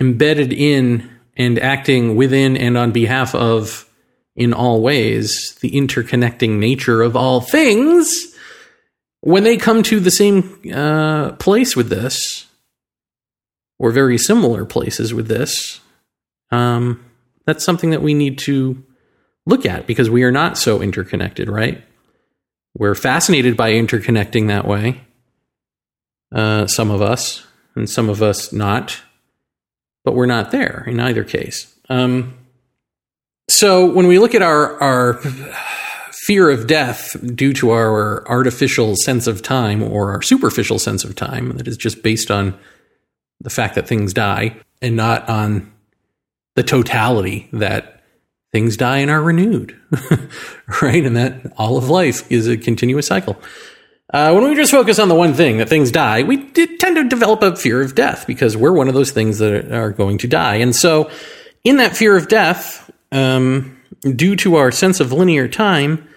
embedded 0.00 0.52
in 0.52 1.08
and 1.36 1.58
acting 1.58 2.16
within 2.16 2.56
and 2.56 2.76
on 2.76 2.92
behalf 2.92 3.34
of, 3.34 3.88
in 4.34 4.52
all 4.52 4.82
ways, 4.82 5.56
the 5.60 5.70
interconnecting 5.70 6.58
nature 6.58 7.00
of 7.02 7.16
all 7.16 7.40
things 7.40 8.34
when 9.20 9.42
they 9.42 9.56
come 9.56 9.82
to 9.82 10.00
the 10.00 10.10
same 10.10 10.60
uh, 10.72 11.32
place 11.32 11.74
with 11.74 11.88
this, 11.88 12.46
or 13.78 13.90
very 13.90 14.18
similar 14.18 14.64
places 14.64 15.14
with 15.14 15.28
this, 15.28 15.80
um, 16.50 17.04
that's 17.44 17.64
something 17.64 17.90
that 17.90 18.02
we 18.02 18.14
need 18.14 18.38
to 18.38 18.82
look 19.46 19.64
at 19.64 19.86
because 19.86 20.10
we 20.10 20.22
are 20.22 20.32
not 20.32 20.58
so 20.58 20.80
interconnected, 20.80 21.48
right? 21.48 21.82
We're 22.78 22.94
fascinated 22.94 23.56
by 23.56 23.72
interconnecting 23.72 24.46
that 24.48 24.66
way. 24.66 25.00
Uh, 26.32 26.66
some 26.68 26.90
of 26.90 27.02
us, 27.02 27.44
and 27.74 27.90
some 27.90 28.08
of 28.08 28.22
us 28.22 28.52
not, 28.52 29.00
but 30.04 30.14
we're 30.14 30.26
not 30.26 30.52
there 30.52 30.84
in 30.86 31.00
either 31.00 31.24
case. 31.24 31.74
Um, 31.88 32.34
so 33.50 33.90
when 33.90 34.06
we 34.06 34.18
look 34.18 34.34
at 34.34 34.42
our 34.42 34.80
our 34.80 35.14
fear 36.12 36.50
of 36.50 36.66
death 36.66 37.16
due 37.34 37.54
to 37.54 37.70
our 37.70 38.28
artificial 38.28 38.94
sense 38.96 39.26
of 39.26 39.42
time 39.42 39.82
or 39.82 40.12
our 40.12 40.20
superficial 40.20 40.78
sense 40.78 41.02
of 41.02 41.14
time 41.14 41.56
that 41.56 41.66
is 41.66 41.76
just 41.76 42.02
based 42.02 42.30
on 42.30 42.56
the 43.40 43.50
fact 43.50 43.74
that 43.74 43.88
things 43.88 44.12
die 44.12 44.54
and 44.82 44.94
not 44.94 45.26
on 45.28 45.72
the 46.54 46.62
totality 46.62 47.48
that 47.52 47.97
things 48.52 48.76
die 48.76 48.98
and 48.98 49.10
are 49.10 49.22
renewed, 49.22 49.78
right? 50.82 51.04
And 51.04 51.16
that 51.16 51.52
all 51.56 51.76
of 51.76 51.88
life 51.90 52.30
is 52.30 52.48
a 52.48 52.56
continuous 52.56 53.06
cycle. 53.06 53.40
Uh, 54.12 54.32
when 54.32 54.44
we 54.44 54.54
just 54.54 54.70
focus 54.70 54.98
on 54.98 55.08
the 55.08 55.14
one 55.14 55.34
thing 55.34 55.58
that 55.58 55.68
things 55.68 55.90
die, 55.90 56.22
we 56.22 56.50
tend 56.50 56.96
to 56.96 57.08
develop 57.08 57.42
a 57.42 57.54
fear 57.56 57.82
of 57.82 57.94
death 57.94 58.26
because 58.26 58.56
we're 58.56 58.72
one 58.72 58.88
of 58.88 58.94
those 58.94 59.10
things 59.10 59.38
that 59.38 59.70
are 59.70 59.90
going 59.90 60.16
to 60.18 60.26
die. 60.26 60.56
And 60.56 60.74
so, 60.74 61.10
in 61.62 61.76
that 61.76 61.94
fear 61.94 62.16
of 62.16 62.28
death, 62.28 62.90
um, 63.12 63.78
due 64.00 64.34
to 64.36 64.56
our 64.56 64.70
sense 64.70 65.00
of 65.00 65.12
linear 65.12 65.46
time, 65.46 66.08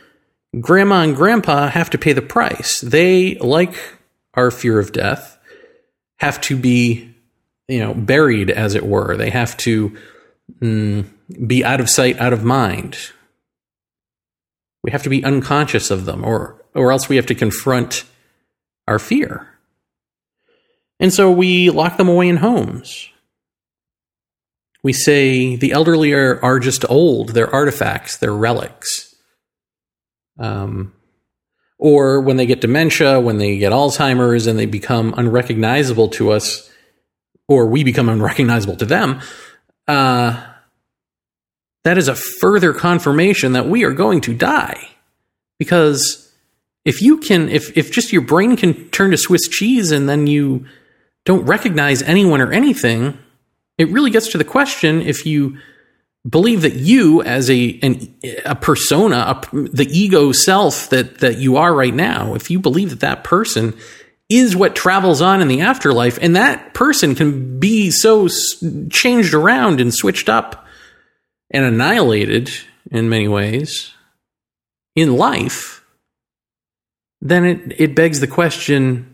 grandma 0.59 1.01
and 1.01 1.15
grandpa 1.15 1.67
have 1.67 1.89
to 1.89 1.97
pay 1.97 2.13
the 2.13 2.21
price. 2.21 2.79
They, 2.79 3.35
like 3.35 3.75
our 4.35 4.51
fear 4.51 4.79
of 4.79 4.93
death, 4.93 5.37
have 6.19 6.39
to 6.41 6.55
be, 6.55 7.13
you 7.67 7.79
know, 7.79 7.93
buried, 7.93 8.49
as 8.49 8.75
it 8.75 8.85
were. 8.85 9.17
They 9.17 9.31
have 9.31 9.57
to 9.57 9.97
mm, 10.59 11.05
be 11.47 11.63
out 11.63 11.79
of 11.79 11.89
sight, 11.89 12.19
out 12.19 12.33
of 12.33 12.43
mind. 12.43 12.97
We 14.83 14.91
have 14.91 15.03
to 15.03 15.09
be 15.09 15.23
unconscious 15.23 15.91
of 15.91 16.05
them, 16.05 16.23
or 16.23 16.63
or 16.73 16.91
else 16.91 17.09
we 17.09 17.17
have 17.17 17.25
to 17.27 17.35
confront 17.35 18.05
our 18.87 18.99
fear. 18.99 19.47
And 20.99 21.13
so 21.13 21.31
we 21.31 21.69
lock 21.69 21.97
them 21.97 22.07
away 22.07 22.29
in 22.29 22.37
homes. 22.37 23.09
We 24.83 24.93
say 24.93 25.55
the 25.55 25.71
elderly 25.73 26.13
are, 26.13 26.43
are 26.43 26.59
just 26.59 26.89
old, 26.89 27.29
they're 27.29 27.53
artifacts, 27.53 28.17
they're 28.17 28.33
relics. 28.33 29.15
Um, 30.39 30.93
or 31.77 32.21
when 32.21 32.37
they 32.37 32.45
get 32.45 32.61
dementia, 32.61 33.19
when 33.19 33.37
they 33.37 33.57
get 33.57 33.73
Alzheimer's 33.73 34.47
and 34.47 34.57
they 34.57 34.65
become 34.65 35.13
unrecognizable 35.17 36.09
to 36.09 36.31
us, 36.31 36.69
or 37.47 37.65
we 37.67 37.83
become 37.83 38.07
unrecognizable 38.07 38.77
to 38.77 38.85
them, 38.85 39.21
uh, 39.91 40.41
that 41.83 41.97
is 41.97 42.07
a 42.07 42.15
further 42.15 42.73
confirmation 42.73 43.53
that 43.53 43.67
we 43.67 43.83
are 43.83 43.91
going 43.91 44.21
to 44.21 44.33
die. 44.33 44.87
Because 45.59 46.33
if 46.85 47.01
you 47.01 47.17
can, 47.17 47.49
if, 47.49 47.77
if 47.77 47.91
just 47.91 48.13
your 48.13 48.21
brain 48.21 48.55
can 48.55 48.89
turn 48.91 49.11
to 49.11 49.17
Swiss 49.17 49.49
cheese 49.49 49.91
and 49.91 50.07
then 50.07 50.27
you 50.27 50.65
don't 51.25 51.45
recognize 51.45 52.01
anyone 52.03 52.39
or 52.39 52.53
anything, 52.53 53.17
it 53.77 53.89
really 53.89 54.11
gets 54.11 54.29
to 54.29 54.37
the 54.37 54.45
question 54.45 55.01
if 55.01 55.25
you 55.25 55.57
believe 56.27 56.61
that 56.61 56.75
you 56.75 57.21
as 57.23 57.49
a 57.49 57.77
an, 57.81 58.15
a 58.45 58.55
persona 58.55 59.17
a, 59.17 59.47
the 59.51 59.87
ego 59.89 60.31
self 60.31 60.89
that 60.91 61.17
that 61.17 61.39
you 61.39 61.57
are 61.57 61.73
right 61.73 61.95
now 61.95 62.35
if 62.35 62.51
you 62.51 62.59
believe 62.59 62.91
that 62.91 62.99
that 62.99 63.23
person 63.23 63.75
is 64.31 64.55
what 64.55 64.75
travels 64.75 65.21
on 65.21 65.41
in 65.41 65.47
the 65.47 65.61
afterlife 65.61 66.17
and 66.21 66.35
that 66.35 66.73
person 66.73 67.15
can 67.15 67.59
be 67.59 67.91
so 67.91 68.27
changed 68.89 69.33
around 69.33 69.81
and 69.81 69.93
switched 69.93 70.29
up 70.29 70.65
and 71.51 71.65
annihilated 71.65 72.49
in 72.89 73.09
many 73.09 73.27
ways 73.27 73.93
in 74.95 75.15
life 75.15 75.83
then 77.21 77.45
it 77.45 77.79
it 77.79 77.95
begs 77.95 78.19
the 78.19 78.27
question 78.27 79.11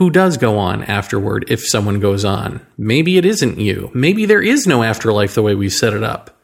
who 0.00 0.08
does 0.08 0.38
go 0.38 0.56
on 0.56 0.82
afterward 0.84 1.44
if 1.48 1.62
someone 1.62 2.00
goes 2.00 2.24
on. 2.24 2.66
Maybe 2.78 3.18
it 3.18 3.26
isn't 3.26 3.60
you. 3.60 3.90
Maybe 3.92 4.24
there 4.24 4.40
is 4.40 4.66
no 4.66 4.82
afterlife 4.82 5.34
the 5.34 5.42
way 5.42 5.54
we 5.54 5.68
set 5.68 5.92
it 5.92 6.02
up. 6.02 6.34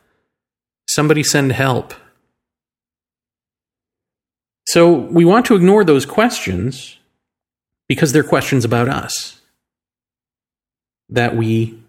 Somebody 0.87 1.23
send 1.23 1.53
help. 1.53 1.95
So 4.67 4.93
we 4.93 5.25
want 5.25 5.47
to 5.47 5.55
ignore 5.55 5.85
those 5.85 6.05
questions 6.05 6.96
because 7.89 8.13
they're 8.13 8.23
questions 8.23 8.65
about 8.65 8.89
us 8.89 9.41
that 11.09 11.37
we 11.37 11.81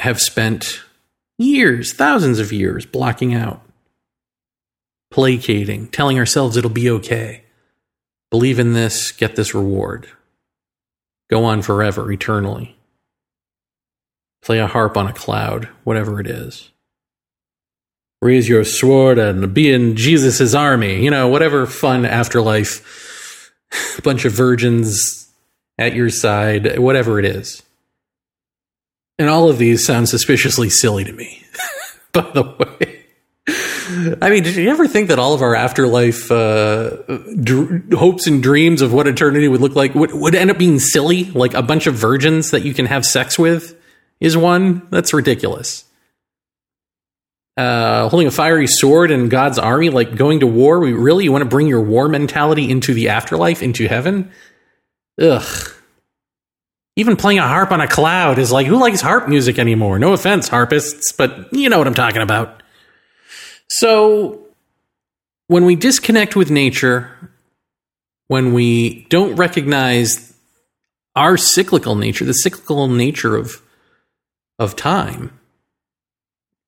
have 0.00 0.20
spent 0.20 0.82
years, 1.38 1.92
thousands 1.92 2.38
of 2.38 2.52
years 2.52 2.86
blocking 2.86 3.34
out, 3.34 3.60
placating, 5.10 5.88
telling 5.88 6.18
ourselves 6.18 6.56
it'll 6.56 6.70
be 6.70 6.90
okay. 6.90 7.42
Believe 8.30 8.58
in 8.58 8.72
this, 8.72 9.12
get 9.12 9.36
this 9.36 9.54
reward 9.54 10.08
go 11.30 11.44
on 11.44 11.62
forever, 11.62 12.12
eternally. 12.12 12.76
Play 14.42 14.58
a 14.58 14.66
harp 14.66 14.96
on 14.96 15.06
a 15.06 15.12
cloud, 15.12 15.68
whatever 15.82 16.20
it 16.20 16.26
is. 16.26 16.70
Raise 18.20 18.48
your 18.48 18.62
sword 18.62 19.18
and 19.18 19.52
be 19.52 19.72
in 19.72 19.96
Jesus' 19.96 20.54
army, 20.54 21.02
you 21.02 21.10
know, 21.10 21.28
whatever 21.28 21.66
fun 21.66 22.04
afterlife, 22.04 23.52
bunch 24.04 24.24
of 24.24 24.32
virgins 24.32 25.23
at 25.78 25.94
your 25.94 26.10
side, 26.10 26.78
whatever 26.78 27.18
it 27.18 27.24
is. 27.24 27.62
And 29.18 29.28
all 29.28 29.48
of 29.48 29.58
these 29.58 29.84
sound 29.84 30.08
suspiciously 30.08 30.70
silly 30.70 31.04
to 31.04 31.12
me, 31.12 31.44
by 32.12 32.22
the 32.32 32.42
way. 32.42 33.00
I 34.20 34.30
mean, 34.30 34.42
did 34.42 34.56
you 34.56 34.70
ever 34.70 34.88
think 34.88 35.08
that 35.08 35.18
all 35.18 35.34
of 35.34 35.42
our 35.42 35.54
afterlife 35.54 36.30
uh, 36.30 36.96
dr- 37.42 37.92
hopes 37.92 38.26
and 38.26 38.42
dreams 38.42 38.80
of 38.80 38.92
what 38.92 39.06
eternity 39.06 39.46
would 39.46 39.60
look 39.60 39.76
like 39.76 39.94
would, 39.94 40.12
would 40.12 40.34
end 40.34 40.50
up 40.50 40.58
being 40.58 40.78
silly? 40.78 41.24
Like 41.24 41.54
a 41.54 41.62
bunch 41.62 41.86
of 41.86 41.94
virgins 41.94 42.50
that 42.50 42.64
you 42.64 42.72
can 42.72 42.86
have 42.86 43.04
sex 43.04 43.38
with 43.38 43.78
is 44.20 44.36
one? 44.36 44.86
That's 44.90 45.12
ridiculous. 45.12 45.84
Uh, 47.56 48.08
holding 48.08 48.26
a 48.26 48.32
fiery 48.32 48.66
sword 48.66 49.10
in 49.10 49.28
God's 49.28 49.58
army, 49.58 49.90
like 49.90 50.16
going 50.16 50.40
to 50.40 50.46
war. 50.46 50.80
We 50.80 50.92
really 50.92 51.24
you 51.24 51.32
want 51.32 51.42
to 51.42 51.48
bring 51.48 51.68
your 51.68 51.82
war 51.82 52.08
mentality 52.08 52.70
into 52.70 52.94
the 52.94 53.10
afterlife, 53.10 53.62
into 53.62 53.86
heaven? 53.86 54.32
Ugh. 55.20 55.70
Even 56.96 57.16
playing 57.16 57.40
a 57.40 57.48
harp 57.48 57.72
on 57.72 57.80
a 57.80 57.88
cloud 57.88 58.38
is 58.38 58.52
like, 58.52 58.66
who 58.66 58.78
likes 58.78 59.00
harp 59.00 59.28
music 59.28 59.58
anymore? 59.58 59.98
No 59.98 60.12
offense, 60.12 60.48
harpists, 60.48 61.12
but 61.12 61.52
you 61.52 61.68
know 61.68 61.78
what 61.78 61.86
I'm 61.86 61.94
talking 61.94 62.22
about. 62.22 62.62
So, 63.68 64.40
when 65.48 65.64
we 65.64 65.74
disconnect 65.74 66.36
with 66.36 66.50
nature, 66.50 67.10
when 68.28 68.52
we 68.52 69.06
don't 69.10 69.34
recognize 69.36 70.32
our 71.16 71.36
cyclical 71.36 71.94
nature, 71.94 72.24
the 72.24 72.32
cyclical 72.32 72.88
nature 72.88 73.36
of, 73.36 73.60
of 74.58 74.76
time, 74.76 75.38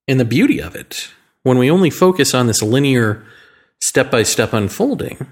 And 0.08 0.20
the 0.20 0.24
beauty 0.24 0.60
of 0.60 0.76
it, 0.76 1.10
when 1.42 1.58
we 1.58 1.70
only 1.70 1.90
focus 1.90 2.34
on 2.34 2.46
this 2.46 2.62
linear 2.62 3.24
step 3.80 4.10
by 4.10 4.22
step 4.22 4.52
unfolding 4.52 5.26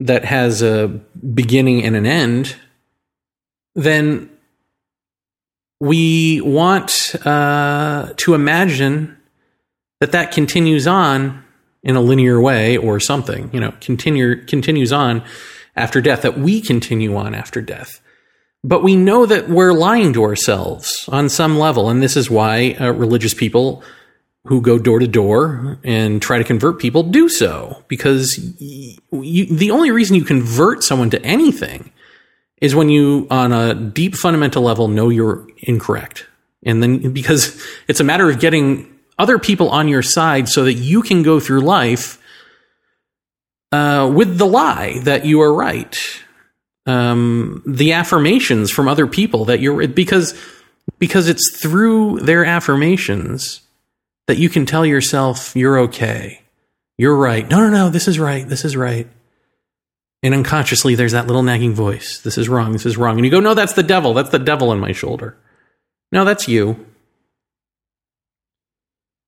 that 0.00 0.24
has 0.24 0.62
a 0.62 0.88
beginning 0.88 1.84
and 1.84 1.96
an 1.96 2.06
end, 2.06 2.56
then 3.74 4.30
we 5.80 6.40
want 6.40 7.14
uh, 7.24 8.12
to 8.16 8.34
imagine 8.34 9.16
that 10.00 10.12
that 10.12 10.32
continues 10.32 10.86
on 10.86 11.44
in 11.82 11.96
a 11.96 12.00
linear 12.00 12.40
way 12.40 12.76
or 12.76 12.98
something, 12.98 13.50
you 13.52 13.60
know, 13.60 13.72
continue, 13.80 14.44
continues 14.46 14.92
on 14.92 15.22
after 15.76 16.00
death, 16.00 16.22
that 16.22 16.38
we 16.38 16.60
continue 16.60 17.14
on 17.16 17.34
after 17.34 17.60
death. 17.60 18.00
But 18.62 18.82
we 18.82 18.96
know 18.96 19.26
that 19.26 19.48
we're 19.48 19.74
lying 19.74 20.14
to 20.14 20.22
ourselves 20.22 21.06
on 21.12 21.28
some 21.28 21.58
level. 21.58 21.90
And 21.90 22.02
this 22.02 22.16
is 22.16 22.30
why 22.30 22.76
uh, 22.80 22.92
religious 22.92 23.34
people 23.34 23.82
who 24.46 24.60
go 24.60 24.78
door 24.78 24.98
to 24.98 25.06
door 25.06 25.78
and 25.84 26.20
try 26.20 26.38
to 26.38 26.44
convert 26.44 26.78
people 26.78 27.02
do 27.02 27.28
so. 27.28 27.82
Because 27.88 28.38
you, 28.58 29.46
the 29.46 29.70
only 29.70 29.90
reason 29.90 30.16
you 30.16 30.24
convert 30.24 30.84
someone 30.84 31.10
to 31.10 31.22
anything 31.22 31.90
is 32.60 32.74
when 32.74 32.88
you, 32.88 33.26
on 33.30 33.52
a 33.52 33.74
deep 33.74 34.14
fundamental 34.14 34.62
level, 34.62 34.88
know 34.88 35.08
you're 35.08 35.46
incorrect. 35.58 36.26
And 36.62 36.82
then 36.82 37.12
because 37.12 37.62
it's 37.88 38.00
a 38.00 38.04
matter 38.04 38.28
of 38.28 38.38
getting 38.38 38.90
other 39.18 39.38
people 39.38 39.70
on 39.70 39.88
your 39.88 40.02
side 40.02 40.48
so 40.48 40.64
that 40.64 40.74
you 40.74 41.02
can 41.02 41.22
go 41.22 41.40
through 41.40 41.60
life 41.60 42.20
uh, 43.72 44.10
with 44.14 44.38
the 44.38 44.46
lie 44.46 44.98
that 45.00 45.24
you 45.24 45.40
are 45.40 45.52
right. 45.52 45.96
Um, 46.86 47.62
the 47.66 47.92
affirmations 47.92 48.70
from 48.70 48.88
other 48.88 49.06
people 49.06 49.46
that 49.46 49.60
you're 49.60 49.88
because 49.88 50.38
because 50.98 51.28
it's 51.28 51.58
through 51.58 52.20
their 52.20 52.44
affirmations 52.44 53.63
that 54.26 54.38
you 54.38 54.48
can 54.48 54.66
tell 54.66 54.86
yourself 54.86 55.54
you're 55.54 55.78
okay, 55.80 56.42
you're 56.98 57.16
right. 57.16 57.48
No, 57.48 57.58
no, 57.58 57.70
no, 57.70 57.90
this 57.90 58.08
is 58.08 58.18
right. 58.18 58.46
This 58.48 58.64
is 58.64 58.76
right. 58.76 59.08
And 60.22 60.32
unconsciously, 60.32 60.94
there's 60.94 61.12
that 61.12 61.26
little 61.26 61.42
nagging 61.42 61.74
voice. 61.74 62.18
This 62.20 62.38
is 62.38 62.48
wrong. 62.48 62.72
This 62.72 62.86
is 62.86 62.96
wrong. 62.96 63.16
And 63.16 63.24
you 63.26 63.30
go, 63.30 63.40
no, 63.40 63.52
that's 63.52 63.74
the 63.74 63.82
devil. 63.82 64.14
That's 64.14 64.30
the 64.30 64.38
devil 64.38 64.72
in 64.72 64.80
my 64.80 64.92
shoulder. 64.92 65.36
No, 66.12 66.24
that's 66.24 66.48
you. 66.48 66.86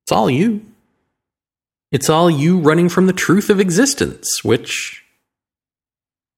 It's 0.04 0.12
all 0.12 0.30
you. 0.30 0.64
It's 1.92 2.08
all 2.08 2.30
you 2.30 2.58
running 2.58 2.88
from 2.88 3.06
the 3.06 3.12
truth 3.12 3.50
of 3.50 3.60
existence, 3.60 4.42
which, 4.42 5.04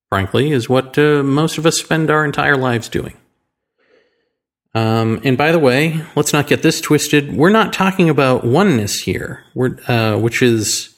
frankly, 0.08 0.50
is 0.50 0.68
what 0.68 0.98
uh, 0.98 1.22
most 1.22 1.58
of 1.58 1.66
us 1.66 1.78
spend 1.78 2.10
our 2.10 2.24
entire 2.24 2.56
lives 2.56 2.88
doing. 2.88 3.16
Um, 4.78 5.20
and 5.25 5.37
by 5.37 5.50
the 5.50 5.58
way, 5.58 6.04
let's 6.14 6.32
not 6.32 6.47
get 6.47 6.62
this 6.62 6.80
twisted. 6.80 7.35
We're 7.35 7.50
not 7.50 7.73
talking 7.73 8.08
about 8.08 8.44
oneness 8.44 9.00
here, 9.00 9.42
uh, 9.88 10.16
which 10.18 10.40
is 10.40 10.94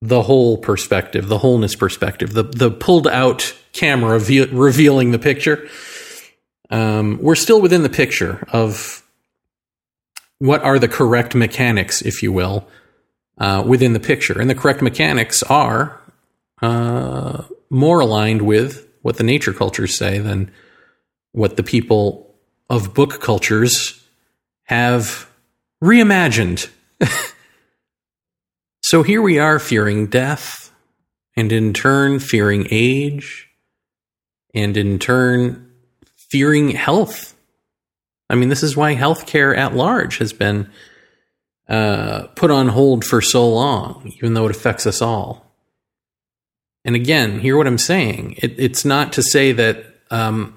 the 0.00 0.22
whole 0.22 0.56
perspective, 0.56 1.28
the 1.28 1.36
wholeness 1.38 1.74
perspective, 1.74 2.32
the 2.32 2.42
the 2.42 2.70
pulled 2.70 3.06
out 3.06 3.54
camera 3.74 4.18
ve- 4.18 4.46
revealing 4.46 5.10
the 5.10 5.18
picture. 5.18 5.68
Um, 6.70 7.18
we're 7.20 7.34
still 7.34 7.60
within 7.60 7.82
the 7.82 7.90
picture 7.90 8.46
of 8.50 9.02
what 10.38 10.62
are 10.62 10.78
the 10.78 10.88
correct 10.88 11.34
mechanics, 11.34 12.00
if 12.00 12.22
you 12.22 12.32
will, 12.32 12.66
uh, 13.36 13.62
within 13.66 13.92
the 13.92 14.00
picture. 14.00 14.40
And 14.40 14.48
the 14.48 14.54
correct 14.54 14.80
mechanics 14.80 15.42
are 15.42 16.00
uh, 16.62 17.42
more 17.68 18.00
aligned 18.00 18.40
with 18.40 18.88
what 19.02 19.18
the 19.18 19.24
nature 19.24 19.52
cultures 19.52 19.94
say 19.94 20.18
than 20.18 20.50
what 21.32 21.56
the 21.56 21.62
people 21.62 22.23
of 22.68 22.94
book 22.94 23.20
cultures 23.20 24.02
have 24.64 25.30
reimagined. 25.82 26.68
so 28.82 29.02
here 29.02 29.22
we 29.22 29.38
are 29.38 29.58
fearing 29.58 30.06
death, 30.06 30.72
and 31.36 31.52
in 31.52 31.72
turn, 31.72 32.18
fearing 32.18 32.66
age, 32.70 33.48
and 34.54 34.76
in 34.76 34.98
turn, 34.98 35.72
fearing 36.16 36.70
health 36.70 37.34
I 38.30 38.36
mean, 38.36 38.48
this 38.48 38.62
is 38.62 38.76
why 38.76 38.94
healthcare 38.94 39.56
at 39.56 39.74
large 39.74 40.18
has 40.18 40.32
been 40.32 40.70
uh, 41.68 42.26
put 42.34 42.50
on 42.50 42.68
hold 42.68 43.04
for 43.04 43.20
so 43.20 43.48
long, 43.48 44.12
even 44.16 44.34
though 44.34 44.46
it 44.46 44.50
affects 44.50 44.86
us 44.86 45.02
all. 45.02 45.52
And 46.84 46.94
again, 46.94 47.40
hear 47.40 47.56
what 47.56 47.66
I'm 47.66 47.78
saying. 47.78 48.34
It, 48.38 48.58
it's 48.58 48.84
not 48.84 49.12
to 49.14 49.22
say 49.22 49.52
that 49.52 49.84
um, 50.10 50.56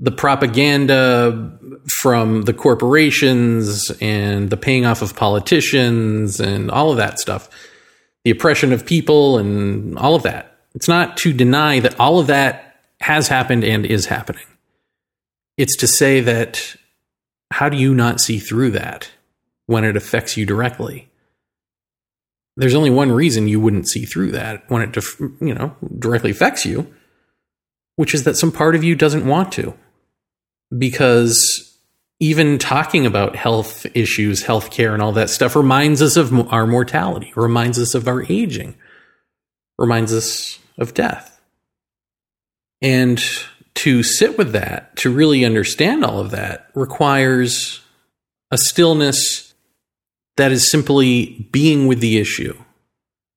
the 0.00 0.10
propaganda 0.10 1.58
from 2.00 2.42
the 2.42 2.52
corporations 2.52 3.90
and 4.00 4.50
the 4.50 4.56
paying 4.56 4.84
off 4.84 5.02
of 5.02 5.14
politicians 5.14 6.40
and 6.40 6.70
all 6.70 6.90
of 6.90 6.96
that 6.96 7.18
stuff, 7.18 7.48
the 8.24 8.30
oppression 8.30 8.72
of 8.72 8.84
people 8.84 9.38
and 9.38 9.96
all 9.98 10.14
of 10.14 10.22
that. 10.24 10.58
It's 10.74 10.88
not 10.88 11.16
to 11.18 11.32
deny 11.32 11.78
that 11.80 11.98
all 12.00 12.18
of 12.18 12.26
that 12.26 12.80
has 13.00 13.28
happened 13.28 13.64
and 13.64 13.86
is 13.86 14.06
happening. 14.06 14.46
It's 15.56 15.76
to 15.76 15.86
say 15.86 16.20
that 16.20 16.76
how 17.52 17.68
do 17.68 17.76
you 17.76 17.94
not 17.94 18.20
see 18.20 18.38
through 18.38 18.72
that 18.72 19.10
when 19.66 19.84
it 19.84 19.96
affects 19.96 20.36
you 20.36 20.44
directly? 20.44 21.08
There's 22.56 22.74
only 22.74 22.90
one 22.90 23.12
reason 23.12 23.48
you 23.48 23.60
wouldn't 23.60 23.88
see 23.88 24.04
through 24.04 24.32
that 24.32 24.68
when 24.68 24.82
it, 24.82 24.96
you 25.40 25.54
know, 25.54 25.76
directly 25.98 26.30
affects 26.30 26.64
you, 26.64 26.92
which 27.96 28.14
is 28.14 28.24
that 28.24 28.36
some 28.36 28.50
part 28.50 28.74
of 28.74 28.82
you 28.82 28.94
doesn't 28.94 29.26
want 29.26 29.52
to. 29.52 29.74
Because 30.76 31.78
even 32.20 32.58
talking 32.58 33.06
about 33.06 33.36
health 33.36 33.86
issues, 33.94 34.42
healthcare, 34.42 34.94
and 34.94 35.02
all 35.02 35.12
that 35.12 35.30
stuff 35.30 35.56
reminds 35.56 36.00
us 36.00 36.16
of 36.16 36.32
our 36.52 36.66
mortality, 36.66 37.32
reminds 37.36 37.78
us 37.78 37.94
of 37.94 38.08
our 38.08 38.24
aging, 38.30 38.76
reminds 39.78 40.12
us 40.12 40.58
of 40.78 40.94
death. 40.94 41.40
And 42.80 43.22
to 43.76 44.02
sit 44.02 44.38
with 44.38 44.52
that, 44.52 44.96
to 44.96 45.12
really 45.12 45.44
understand 45.44 46.04
all 46.04 46.20
of 46.20 46.30
that, 46.30 46.70
requires 46.74 47.80
a 48.50 48.58
stillness 48.58 49.54
that 50.36 50.52
is 50.52 50.70
simply 50.70 51.48
being 51.50 51.86
with 51.86 52.00
the 52.00 52.18
issue, 52.18 52.56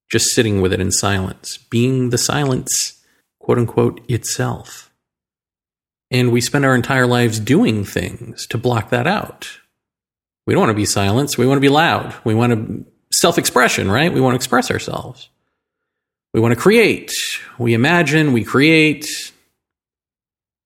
just 0.10 0.28
sitting 0.28 0.62
with 0.62 0.73
it 0.73 0.80
in 0.80 0.91
silence, 0.91 1.58
being 1.58 2.10
the 2.10 2.17
silence, 2.17 3.04
quote 3.39 3.58
unquote, 3.58 4.02
itself. 4.08 4.87
And 6.10 6.32
we 6.32 6.41
spend 6.41 6.65
our 6.65 6.76
entire 6.76 7.06
lives 7.06 7.39
doing 7.39 7.84
things 7.84 8.48
to 8.48 8.58
block 8.58 8.89
that 8.91 9.08
out. 9.08 9.60
We 10.46 10.54
don't 10.54 10.62
want 10.62 10.70
to 10.70 10.76
be 10.76 10.86
silenced. 10.86 11.38
We 11.38 11.46
want 11.46 11.58
to 11.58 11.62
be 11.62 11.70
loud. 11.70 12.15
We 12.24 12.34
want 12.34 12.54
to 12.54 12.86
self 13.12 13.38
expression, 13.38 13.91
right? 13.91 14.13
We 14.13 14.22
want 14.22 14.34
to 14.34 14.38
express 14.38 14.72
ourselves. 14.72 15.30
We 16.34 16.39
want 16.39 16.54
to 16.54 16.60
create. 16.60 17.12
We 17.58 17.74
imagine, 17.74 18.32
we 18.32 18.43
create, 18.43 19.06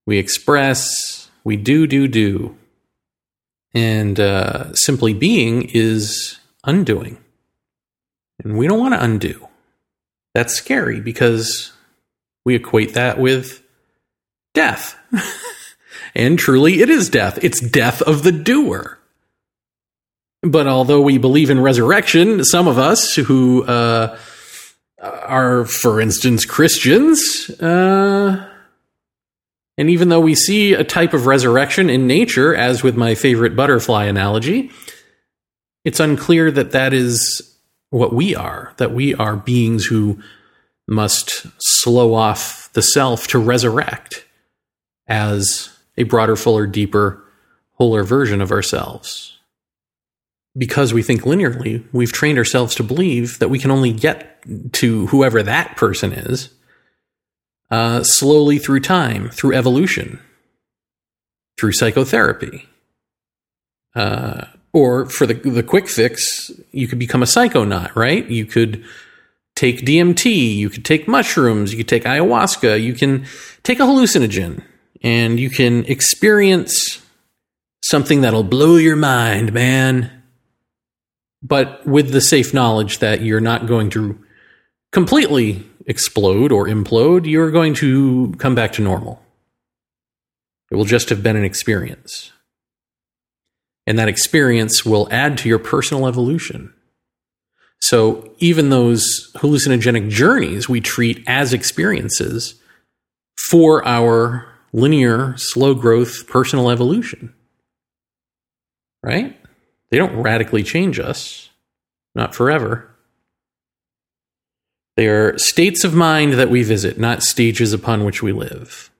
we 0.06 0.18
express, 0.18 1.30
we 1.44 1.58
do, 1.58 1.88
do, 1.88 2.08
do. 2.08 2.58
And 3.74 4.20
uh, 4.20 4.74
simply 4.74 5.14
being 5.14 5.70
is 5.74 6.38
undoing. 6.66 7.18
And 8.44 8.58
we 8.58 8.68
don't 8.68 8.80
want 8.80 8.94
to 8.94 9.04
undo. 9.04 9.48
That's 10.34 10.54
scary 10.54 11.00
because 11.00 11.72
we 12.44 12.56
equate 12.56 12.94
that 12.94 13.20
with 13.20 13.64
death. 14.54 14.98
and 16.16 16.38
truly, 16.38 16.82
it 16.82 16.90
is 16.90 17.10
death. 17.10 17.44
It's 17.44 17.60
death 17.60 18.02
of 18.02 18.24
the 18.24 18.32
doer. 18.32 18.98
But 20.44 20.68
although 20.68 21.02
we 21.02 21.18
believe 21.18 21.50
in 21.50 21.60
resurrection, 21.60 22.44
some 22.44 22.68
of 22.68 22.80
us 22.80 23.16
who 23.16 23.64
uh, 23.64 24.18
are, 25.00 25.66
for 25.66 26.02
instance, 26.02 26.46
Christians, 26.46 27.50
uh, 27.60 28.48
and 29.78 29.90
even 29.90 30.10
though 30.10 30.20
we 30.20 30.36
see 30.36 30.74
a 30.74 30.84
type 30.84 31.14
of 31.14 31.28
resurrection 31.28 31.90
in 31.90 32.08
nature, 32.08 32.56
as 32.56 32.84
with 32.84 32.98
my 32.98 33.16
favorite 33.16 33.56
butterfly 33.56 34.06
analogy, 34.06 34.72
it's 35.86 36.00
unclear 36.00 36.52
that 36.52 36.72
that 36.72 36.94
is 36.94 37.56
what 37.90 38.14
we 38.14 38.36
are, 38.36 38.74
that 38.78 38.94
we 38.94 39.14
are 39.16 39.36
beings 39.36 39.86
who 39.86 40.20
must 40.88 41.46
slow 41.60 42.14
off 42.14 42.70
the 42.74 42.82
self 42.82 43.28
to 43.28 43.40
resurrect 43.40 44.26
as 45.12 45.78
a 45.98 46.04
broader, 46.04 46.38
fuller, 46.38 46.66
deeper, 46.66 47.22
wholer 47.74 48.02
version 48.02 48.42
of 48.42 48.50
ourselves. 48.50 49.38
Because 50.58 50.94
we 50.94 51.04
think 51.04 51.24
linearly, 51.24 51.84
we've 51.92 52.14
trained 52.14 52.38
ourselves 52.38 52.74
to 52.76 52.84
believe 52.84 53.38
that 53.40 53.50
we 53.50 53.60
can 53.60 53.72
only 53.72 53.92
get 53.92 54.42
to 54.74 55.08
whoever 55.08 55.44
that 55.44 55.76
person 55.76 56.14
is 56.14 56.50
uh, 57.70 58.04
slowly 58.04 58.58
through 58.58 58.80
time, 58.80 59.30
through 59.30 59.54
evolution, 59.54 60.20
through 61.60 61.74
psychotherapy. 61.74 62.70
Uh, 63.94 64.46
or 64.72 65.06
for 65.08 65.26
the, 65.26 65.34
the 65.34 65.64
quick 65.64 65.90
fix, 65.90 66.52
you 66.72 66.88
could 66.88 67.00
become 67.00 67.22
a 67.22 67.26
psychonaut, 67.26 67.94
right? 67.96 68.26
You 68.30 68.46
could 68.46 68.84
take 69.56 69.82
DMT, 69.82 70.56
you 70.56 70.70
could 70.70 70.86
take 70.86 71.08
mushrooms, 71.08 71.74
you 71.74 71.78
could 71.78 71.90
take 71.90 72.04
ayahuasca, 72.04 72.82
you 72.82 72.94
can 72.94 73.26
take 73.64 73.82
a 73.82 73.84
hallucinogen, 73.84 74.64
and 75.02 75.40
you 75.40 75.50
can 75.50 75.86
experience 75.86 77.02
something 77.84 78.22
that'll 78.22 78.44
blow 78.44 78.78
your 78.78 78.96
mind, 78.96 79.54
man. 79.54 80.12
but 81.44 81.86
with 81.88 82.12
the 82.12 82.22
safe 82.22 82.54
knowledge 82.54 83.00
that 83.00 83.22
you're 83.22 83.42
not 83.42 83.66
going 83.66 83.90
to 83.90 84.18
completely 84.92 85.68
explode 85.88 86.52
or 86.52 86.68
implode, 86.68 87.26
you're 87.26 87.50
going 87.50 87.74
to 87.74 88.34
come 88.38 88.54
back 88.54 88.74
to 88.74 88.82
normal. 88.84 89.20
It 90.70 90.76
will 90.76 90.86
just 90.86 91.10
have 91.10 91.24
been 91.24 91.36
an 91.36 91.44
experience. 91.44 92.32
And 93.88 93.98
that 93.98 94.08
experience 94.08 94.86
will 94.86 95.08
add 95.12 95.40
to 95.40 95.50
your 95.50 95.58
personal 95.58 96.08
evolution. 96.08 96.74
So 97.80 98.32
even 98.38 98.70
those 98.70 99.32
hallucinogenic 99.38 100.10
journeys 100.10 100.70
we 100.70 100.80
treat 100.80 101.24
as 101.26 101.54
experiences 101.54 102.62
for 103.50 103.86
our 103.88 104.51
linear, 104.74 105.36
slow 105.38 105.74
growth 105.74 106.28
personal 106.28 106.70
evolution. 106.70 107.34
Right? 109.04 109.38
They 109.90 109.98
don't 109.98 110.22
radically 110.22 110.64
change 110.64 111.00
us, 111.00 111.50
not 112.16 112.36
forever. 112.36 112.88
They 114.98 115.08
are 115.08 115.38
states 115.38 115.84
of 115.84 115.94
mind 115.94 116.34
that 116.34 116.50
we 116.50 116.64
visit, 116.64 116.98
not 116.98 117.24
stages 117.24 117.74
upon 117.74 118.04
which 118.04 118.22
we 118.22 118.32
live. 118.32 118.92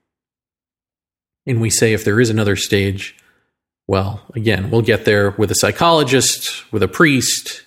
And 1.46 1.60
we 1.60 1.70
say 1.70 1.92
if 1.92 2.04
there 2.04 2.20
is 2.20 2.30
another 2.30 2.56
stage, 2.56 3.16
well, 3.86 4.22
again, 4.34 4.70
we'll 4.70 4.82
get 4.82 5.04
there 5.04 5.30
with 5.32 5.50
a 5.50 5.56
psychologist, 5.56 6.70
with 6.72 6.82
a 6.82 6.88
priest, 6.88 7.62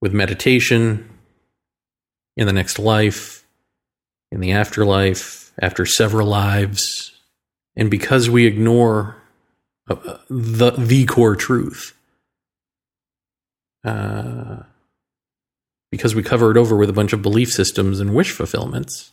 with 0.00 0.12
meditation, 0.12 1.10
in 2.36 2.46
the 2.46 2.52
next 2.52 2.78
life, 2.78 3.44
in 4.32 4.40
the 4.40 4.52
afterlife, 4.52 5.43
after 5.60 5.86
several 5.86 6.28
lives. 6.28 7.12
And 7.76 7.90
because 7.90 8.30
we 8.30 8.46
ignore 8.46 9.16
uh, 9.88 10.18
the, 10.28 10.72
the 10.72 11.06
core 11.06 11.36
truth, 11.36 11.96
uh, 13.84 14.62
because 15.90 16.14
we 16.14 16.22
cover 16.22 16.50
it 16.50 16.56
over 16.56 16.76
with 16.76 16.90
a 16.90 16.94
bunch 16.94 17.12
of 17.12 17.22
belief 17.22 17.52
systems 17.52 18.00
and 18.00 18.14
wish 18.14 18.32
fulfillments, 18.32 19.12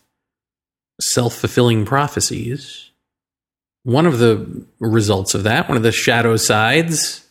self 1.02 1.36
fulfilling 1.36 1.86
prophecies, 1.86 2.92
one 3.84 4.06
of 4.06 4.20
the 4.20 4.66
results 4.80 5.34
of 5.34 5.44
that, 5.44 5.68
one 5.68 5.78
of 5.78 5.84
the 5.84 5.92
shadow 5.92 6.38
sides, 6.38 7.28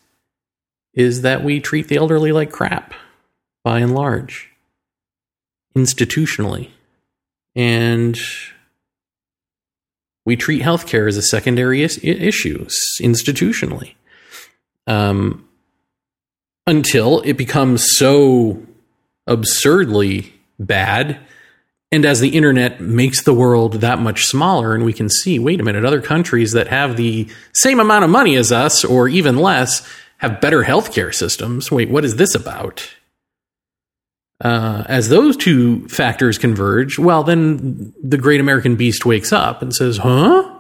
is 0.94 1.22
that 1.22 1.44
we 1.44 1.60
treat 1.60 1.88
the 1.88 1.96
elderly 1.96 2.32
like 2.32 2.50
crap, 2.50 2.94
by 3.64 3.80
and 3.80 3.94
large, 3.94 4.50
institutionally. 5.76 6.70
And 7.54 8.20
we 10.24 10.36
treat 10.36 10.62
healthcare 10.62 11.08
as 11.08 11.16
a 11.16 11.22
secondary 11.22 11.82
is- 11.82 11.98
issue 12.02 12.66
institutionally. 13.00 13.94
Um, 14.86 15.46
until 16.66 17.20
it 17.20 17.34
becomes 17.34 17.96
so 17.96 18.62
absurdly 19.26 20.32
bad 20.58 21.18
and 21.92 22.04
as 22.04 22.20
the 22.20 22.36
internet 22.36 22.80
makes 22.80 23.24
the 23.24 23.34
world 23.34 23.74
that 23.74 23.98
much 23.98 24.26
smaller, 24.26 24.74
and 24.74 24.84
we 24.84 24.92
can 24.92 25.08
see, 25.08 25.40
wait 25.40 25.60
a 25.60 25.64
minute, 25.64 25.84
other 25.84 26.00
countries 26.00 26.52
that 26.52 26.68
have 26.68 26.96
the 26.96 27.28
same 27.52 27.80
amount 27.80 28.04
of 28.04 28.10
money 28.10 28.36
as 28.36 28.52
us, 28.52 28.84
or 28.84 29.08
even 29.08 29.36
less, 29.36 29.86
have 30.18 30.40
better 30.40 30.62
healthcare 30.62 31.12
systems. 31.12 31.72
Wait, 31.72 31.90
what 31.90 32.04
is 32.04 32.14
this 32.16 32.34
about? 32.34 32.94
Uh, 34.40 34.84
as 34.88 35.08
those 35.10 35.36
two 35.36 35.86
factors 35.88 36.38
converge, 36.38 36.98
well, 36.98 37.22
then 37.22 37.92
the 38.02 38.16
great 38.16 38.40
American 38.40 38.74
beast 38.74 39.04
wakes 39.04 39.32
up 39.32 39.60
and 39.60 39.74
says, 39.74 39.98
huh? 39.98 40.56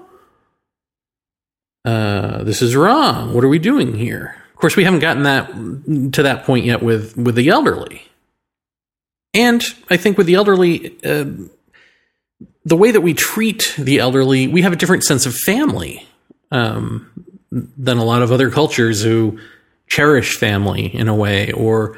Uh, 1.84 2.44
this 2.44 2.60
is 2.60 2.76
wrong. 2.76 3.32
What 3.32 3.42
are 3.42 3.48
we 3.48 3.58
doing 3.58 3.94
here? 3.94 4.36
Of 4.52 4.56
course, 4.56 4.76
we 4.76 4.84
haven't 4.84 5.00
gotten 5.00 5.22
that 5.22 5.46
to 6.12 6.22
that 6.22 6.44
point 6.44 6.66
yet 6.66 6.82
with, 6.82 7.16
with 7.16 7.34
the 7.34 7.48
elderly. 7.48 8.02
And 9.32 9.62
I 9.88 9.96
think 9.96 10.18
with 10.18 10.26
the 10.26 10.34
elderly, 10.34 10.96
uh, 11.02 11.24
the 12.64 12.76
way 12.76 12.90
that 12.90 13.00
we 13.00 13.14
treat 13.14 13.74
the 13.78 13.98
elderly, 13.98 14.46
we 14.46 14.60
have 14.60 14.74
a 14.74 14.76
different 14.76 15.04
sense 15.04 15.24
of 15.24 15.34
family 15.34 16.06
um, 16.50 17.10
than 17.50 17.96
a 17.96 18.04
lot 18.04 18.20
of 18.20 18.30
other 18.30 18.50
cultures 18.50 19.02
who 19.02 19.38
cherish 19.86 20.36
family 20.36 20.94
in 20.94 21.08
a 21.08 21.14
way 21.14 21.52
or 21.52 21.96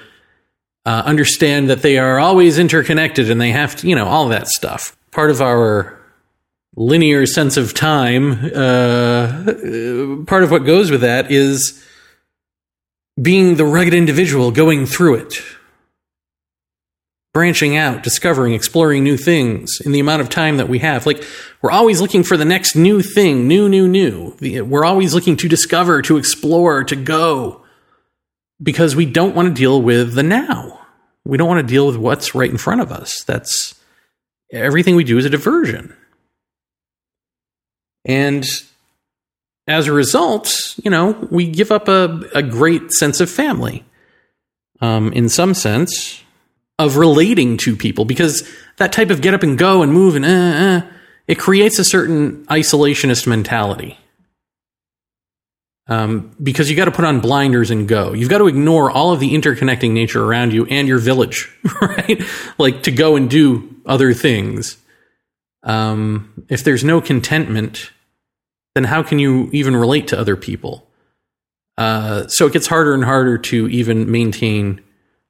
uh, 0.85 1.03
understand 1.05 1.71
that 1.71 1.83
they 1.83 1.99
are 1.99 2.19
always 2.19 2.59
interconnected 2.59 3.31
and 3.31 3.41
they 3.41 3.51
have 3.51 3.77
to, 3.77 3.89
you 3.89 3.95
know, 3.95 4.07
all 4.07 4.29
that 4.29 4.49
stuff. 4.49 4.97
Part 5.11 5.31
of 5.31 5.41
our 5.41 6.01
linear 6.75 7.27
sense 7.27 7.57
of 7.57 7.75
time, 7.75 8.33
uh, 8.55 10.25
part 10.27 10.43
of 10.43 10.51
what 10.51 10.65
goes 10.65 10.91
with 10.91 11.03
that 11.03 11.31
is 11.31 11.85
being 13.21 13.57
the 13.57 13.65
rugged 13.65 13.95
individual 13.95 14.51
going 14.51 14.87
through 14.87 15.17
it 15.17 15.43
branching 17.33 17.77
out, 17.77 18.03
discovering, 18.03 18.53
exploring 18.53 19.03
new 19.03 19.17
things 19.17 19.81
in 19.81 19.93
the 19.93 20.01
amount 20.01 20.21
of 20.21 20.29
time 20.29 20.59
that 20.59 20.69
we 20.69 20.81
have. 20.81 21.07
Like, 21.07 21.25
we're 21.63 21.71
always 21.71 22.01
looking 22.01 22.23
for 22.23 22.37
the 22.37 22.45
next 22.45 22.77
new 22.77 23.01
thing, 23.01 23.49
new, 23.49 23.69
new, 23.69 23.89
new. 23.89 24.37
We're 24.41 24.85
always 24.85 25.15
looking 25.15 25.37
to 25.39 25.49
discover, 25.49 26.03
to 26.03 26.19
explore, 26.19 26.85
to 26.85 26.97
go, 26.97 27.62
because 28.63 28.95
we 28.95 29.07
don't 29.07 29.35
want 29.35 29.49
to 29.49 29.55
deal 29.55 29.83
with 29.83 30.15
the 30.15 30.23
now. 30.23 30.79
We 31.25 31.39
don't 31.39 31.49
want 31.49 31.67
to 31.67 31.73
deal 31.73 31.87
with 31.87 31.97
what's 31.97 32.35
right 32.35 32.51
in 32.51 32.59
front 32.59 32.81
of 32.81 32.93
us. 32.93 33.23
That's 33.25 33.75
everything 34.53 34.97
we 34.97 35.05
do 35.05 35.19
is 35.19 35.25
a 35.25 35.31
diversion. 35.31 35.95
And 38.05 38.45
as 39.67 39.87
a 39.87 39.93
result, 39.93 40.77
you 40.83 40.91
know, 40.91 41.29
we 41.31 41.49
give 41.49 41.71
up 41.71 41.89
a, 41.89 42.23
a 42.35 42.43
great 42.43 42.93
sense 42.93 43.21
of 43.21 43.31
family. 43.31 43.85
Um, 44.81 45.13
in 45.13 45.29
some 45.29 45.55
sense, 45.55 46.23
of 46.79 46.97
relating 46.97 47.57
to 47.59 47.77
people 47.77 48.05
because 48.05 48.49
that 48.79 48.93
type 48.93 49.11
of 49.11 49.21
get 49.21 49.35
up 49.35 49.43
and 49.43 49.57
go 49.57 49.83
and 49.83 49.93
move 49.93 50.17
and 50.17 50.25
uh, 50.25 50.29
uh, 50.29 50.91
it 51.29 51.39
creates 51.39 51.79
a 51.79 51.85
certain 51.85 52.45
isolationist 52.47 53.27
mentality. 53.27 53.97
Um, 55.89 56.35
because 56.41 56.71
you 56.71 56.77
got 56.77 56.85
to 56.85 56.93
put 56.93 57.05
on 57.05 57.21
blinders 57.21 57.71
and 57.71 57.89
go. 57.89 58.13
You've 58.13 58.29
got 58.29 58.39
to 58.39 58.47
ignore 58.47 58.91
all 58.91 59.13
of 59.13 59.21
the 59.21 59.35
interconnecting 59.35 59.91
nature 59.91 60.25
around 60.25 60.53
you 60.53 60.65
and 60.67 60.87
your 60.87 60.99
village, 60.99 61.51
right? 61.83 62.23
like 62.57 62.85
to 62.85 62.93
go 62.93 63.17
and 63.17 63.29
do 63.29 63.75
other 63.85 64.15
things. 64.15 64.77
Um, 65.65 66.47
if 66.49 66.63
there's 66.63 66.85
no 66.85 67.01
contentment, 67.01 67.91
then 68.75 68.85
how 68.85 69.03
can 69.03 69.19
you 69.19 69.51
even 69.53 69.77
relate 69.77 70.09
to 70.09 70.19
other 70.19 70.37
people? 70.37 70.89
Uh, 71.77 72.27
so 72.29 72.47
it 72.47 72.53
gets 72.53 72.67
harder 72.67 72.95
and 72.95 73.05
harder 73.05 73.39
to 73.39 73.69
even 73.69 74.11
maintain 74.11 74.81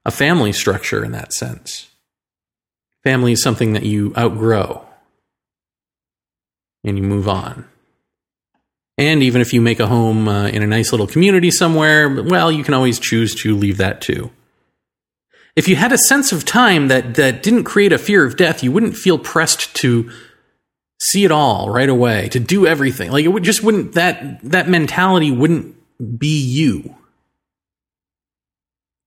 a 0.05 0.11
family 0.11 0.53
structure 0.53 1.05
in 1.05 1.13
that 1.13 1.33
sense. 1.33 1.89
Family 3.05 3.33
is 3.33 3.43
something 3.43 3.73
that 3.73 3.85
you 3.85 4.13
outgrow 4.17 4.87
and 6.85 6.97
you 6.97 7.03
move 7.03 7.29
on. 7.29 7.67
And 8.99 9.23
even 9.23 9.41
if 9.41 9.53
you 9.53 9.61
make 9.61 9.81
a 9.81 9.87
home 9.87 10.29
uh, 10.29 10.49
in 10.49 10.63
a 10.63 10.67
nice 10.67 10.93
little 10.93 11.07
community 11.07 11.51
somewhere, 11.51 12.23
well, 12.23 12.53
you 12.53 12.63
can 12.63 12.75
always 12.75 12.99
choose 12.99 13.35
to 13.37 13.57
leave 13.57 13.79
that 13.79 14.01
too. 14.01 14.31
If 15.57 15.69
you 15.69 15.77
had 15.77 15.93
a 15.93 15.99
sense 15.99 16.33
of 16.33 16.45
time 16.45 16.89
that, 16.89 17.15
that 17.15 17.43
didn't 17.43 17.65
create 17.65 17.93
a 17.93 17.99
fear 17.99 18.25
of 18.25 18.37
death, 18.37 18.63
you 18.63 18.73
wouldn't 18.73 18.97
feel 18.97 19.19
pressed 19.19 19.75
to 19.77 20.11
see 21.03 21.25
it 21.25 21.33
all 21.33 21.69
right 21.69 21.89
away, 21.89 22.29
to 22.31 22.41
do 22.41 22.67
everything. 22.67 23.11
Like 23.11 23.25
it 23.25 23.29
would 23.29 23.43
just 23.43 23.63
wouldn't 23.63 23.95
that 23.95 24.41
that 24.43 24.69
mentality 24.69 25.31
wouldn't 25.31 25.77
be 26.19 26.41
you 26.41 26.97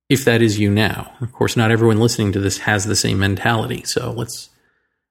if 0.10 0.26
that 0.26 0.42
is 0.42 0.60
you 0.60 0.70
now. 0.70 1.14
Of 1.22 1.32
course, 1.32 1.58
not 1.58 1.72
everyone 1.72 2.00
listening 2.00 2.32
to 2.34 2.40
this 2.40 2.60
has 2.60 2.86
the 2.86 2.96
same 2.96 3.20
mentality. 3.20 3.84
So 3.86 4.12
let's 4.12 4.50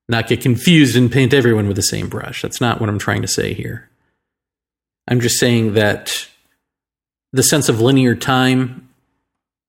not 0.09 0.29
get 0.29 0.41
confused 0.41 0.97
and 0.97 1.11
paint 1.11 1.35
everyone 1.35 1.67
with 1.67 1.77
the 1.77 1.83
same 1.83 2.09
brush. 2.09 2.43
That's 2.43 2.61
not 2.61 2.81
what 2.81 2.89
I'm 2.89 2.99
trying 2.99 3.23
to 3.23 3.29
say 3.29 3.55
here. 3.55 3.89
I'm 5.09 5.21
just 5.21 5.39
saying 5.39 5.75
that 5.75 6.29
the 7.33 7.43
sense 7.43 7.69
of 7.69 7.81
linear 7.81 8.15
time 8.15 8.89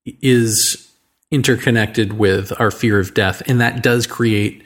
is 0.05 0.91
interconnected 1.31 2.13
with 2.13 2.53
our 2.59 2.71
fear 2.71 2.99
of 2.99 3.13
death, 3.13 3.41
and 3.47 3.59
that 3.59 3.83
does 3.83 4.07
create 4.07 4.63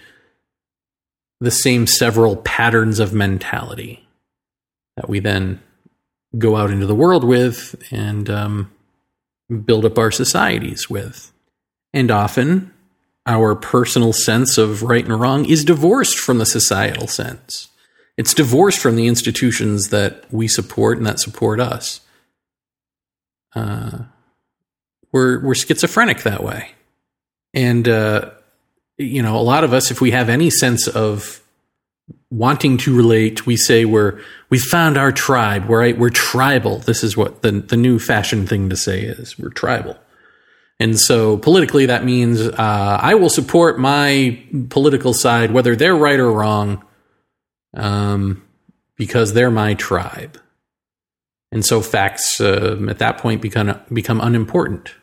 the 1.40 1.52
same 1.52 1.88
several 1.88 2.36
patterns 2.38 3.00
of 3.00 3.14
mentality 3.14 4.06
that 4.98 5.10
we 5.10 5.20
then 5.20 5.62
go 6.38 6.58
out 6.58 6.70
into 6.70 6.86
the 6.86 6.96
world 6.96 7.24
with 7.24 7.82
and 7.92 8.30
um, 8.30 8.72
build 9.66 9.86
up 9.86 9.98
our 9.98 10.12
societies 10.12 10.90
with. 10.90 11.32
And 11.94 12.12
often, 12.12 12.74
our 13.26 13.56
personal 13.56 14.14
sense 14.14 14.58
of 14.58 14.84
right 14.84 15.04
and 15.04 15.20
wrong 15.20 15.46
is 15.46 15.64
divorced 15.64 16.20
from 16.20 16.38
the 16.38 16.46
societal 16.46 17.08
sense. 17.08 17.70
It's 18.20 18.34
divorced 18.34 18.80
from 18.80 18.98
the 18.98 19.08
institutions 19.08 19.92
that 19.92 20.26
we 20.30 20.50
support 20.50 20.98
and 20.98 21.08
that 21.08 21.22
support 21.22 21.62
us. 21.62 22.02
Uh, 23.56 24.00
we're 25.14 25.40
we're 25.40 25.56
schizophrenic 25.56 26.24
that 26.24 26.44
way, 26.44 26.72
and 27.54 27.88
uh, 27.88 28.32
you 28.98 29.24
know, 29.24 29.38
a 29.38 29.42
lot 29.42 29.64
of 29.64 29.72
us, 29.72 29.90
if 29.90 30.02
we 30.02 30.12
have 30.12 30.28
any 30.28 30.50
sense 30.50 30.86
of 30.90 31.42
wanting 32.30 32.78
to 32.80 32.94
relate, 32.94 33.46
we 33.46 33.56
say 33.56 33.86
we're 33.86 34.20
we 34.50 34.60
found 34.60 34.98
our 34.98 35.14
tribe. 35.14 35.70
We're 35.70 35.96
we're 35.96 36.10
tribal. 36.10 36.80
This 36.80 37.06
is 37.06 37.16
what 37.16 37.42
the 37.42 37.52
the 37.54 37.78
new 37.78 38.00
fashion 38.00 38.46
thing 38.46 38.70
to 38.70 38.76
say 38.76 39.00
is. 39.00 39.40
We're 39.40 39.48
tribal. 39.48 39.98
And 40.78 41.00
so 41.00 41.38
politically, 41.38 41.86
that 41.86 42.04
means 42.04 42.42
uh, 42.42 43.00
I 43.02 43.16
will 43.16 43.30
support 43.30 43.80
my 43.80 44.44
political 44.68 45.14
side, 45.14 45.52
whether 45.52 45.78
they're 45.78 45.96
right 45.96 46.20
or 46.20 46.34
wrong, 46.34 46.84
um, 47.74 48.44
because 48.96 49.34
they're 49.34 49.52
my 49.52 49.74
tribe. 49.74 50.40
And 51.52 51.66
so 51.66 51.82
facts 51.82 52.40
uh, 52.40 52.78
at 52.90 53.00
that 53.00 53.18
point 53.18 53.42
become, 53.42 53.80
become 53.92 54.22
unimportant. 54.22 54.94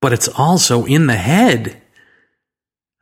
But 0.00 0.12
it's 0.12 0.28
also 0.28 0.84
in 0.84 1.08
the 1.08 1.16
head. 1.16 1.82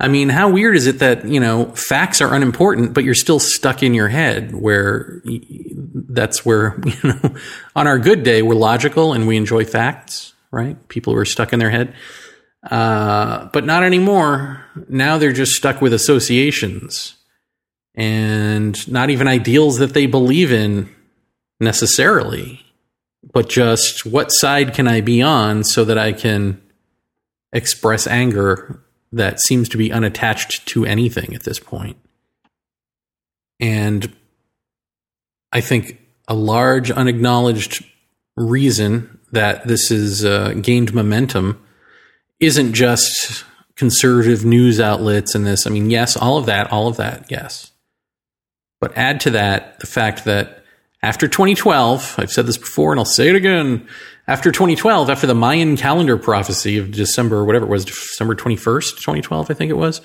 I 0.00 0.08
mean, 0.08 0.30
how 0.30 0.50
weird 0.50 0.76
is 0.76 0.86
it 0.86 0.98
that, 1.00 1.26
you 1.26 1.40
know, 1.40 1.66
facts 1.74 2.22
are 2.22 2.34
unimportant, 2.34 2.94
but 2.94 3.04
you're 3.04 3.14
still 3.14 3.38
stuck 3.38 3.82
in 3.82 3.92
your 3.92 4.08
head 4.08 4.54
where 4.54 5.22
that's 5.24 6.44
where, 6.46 6.80
you 6.84 6.94
know, 7.02 7.34
on 7.74 7.86
our 7.86 7.98
good 7.98 8.22
day, 8.22 8.42
we're 8.42 8.54
logical 8.54 9.12
and 9.12 9.26
we 9.26 9.36
enjoy 9.36 9.64
facts, 9.64 10.34
right? 10.50 10.88
People 10.88 11.12
who 11.12 11.18
are 11.18 11.26
stuck 11.26 11.52
in 11.52 11.58
their 11.58 11.70
head. 11.70 11.94
Uh, 12.70 13.48
but 13.52 13.64
not 13.64 13.82
anymore. 13.82 14.64
Now 14.88 15.18
they're 15.18 15.32
just 15.32 15.52
stuck 15.52 15.80
with 15.80 15.92
associations 15.92 17.16
and 17.96 18.90
not 18.90 19.10
even 19.10 19.26
ideals 19.26 19.78
that 19.78 19.94
they 19.94 20.06
believe 20.06 20.52
in 20.52 20.94
necessarily, 21.58 22.64
but 23.32 23.48
just 23.48 24.04
what 24.04 24.28
side 24.28 24.74
can 24.74 24.86
I 24.86 25.00
be 25.00 25.22
on 25.22 25.64
so 25.64 25.84
that 25.84 25.98
I 25.98 26.12
can 26.12 26.60
express 27.52 28.06
anger 28.06 28.82
that 29.12 29.40
seems 29.40 29.68
to 29.70 29.78
be 29.78 29.90
unattached 29.90 30.66
to 30.66 30.84
anything 30.84 31.34
at 31.34 31.44
this 31.44 31.58
point. 31.58 31.96
And 33.58 34.14
I 35.52 35.62
think 35.62 35.98
a 36.28 36.34
large 36.34 36.90
unacknowledged 36.90 37.84
reason 38.36 39.18
that 39.32 39.66
this 39.66 39.88
has 39.88 40.24
uh, 40.24 40.54
gained 40.60 40.92
momentum 40.92 41.62
isn't 42.40 42.74
just 42.74 43.44
conservative 43.74 44.44
news 44.44 44.80
outlets 44.80 45.34
and 45.34 45.46
this. 45.46 45.66
I 45.66 45.70
mean, 45.70 45.90
yes, 45.90 46.16
all 46.16 46.36
of 46.36 46.46
that, 46.46 46.70
all 46.70 46.88
of 46.88 46.96
that, 46.98 47.30
yes. 47.30 47.72
But 48.80 48.96
add 48.96 49.20
to 49.20 49.30
that 49.30 49.80
the 49.80 49.86
fact 49.86 50.24
that 50.24 50.64
after 51.02 51.28
2012, 51.28 52.16
I've 52.18 52.32
said 52.32 52.46
this 52.46 52.58
before 52.58 52.92
and 52.92 52.98
I'll 52.98 53.04
say 53.04 53.28
it 53.28 53.36
again, 53.36 53.86
after 54.28 54.50
2012, 54.50 55.08
after 55.08 55.26
the 55.26 55.34
Mayan 55.34 55.76
calendar 55.76 56.16
prophecy 56.16 56.78
of 56.78 56.90
December, 56.90 57.44
whatever 57.44 57.64
it 57.66 57.68
was, 57.68 57.84
December 57.84 58.34
21st, 58.34 58.96
2012, 58.96 59.50
I 59.50 59.54
think 59.54 59.70
it 59.70 59.76
was, 59.76 60.00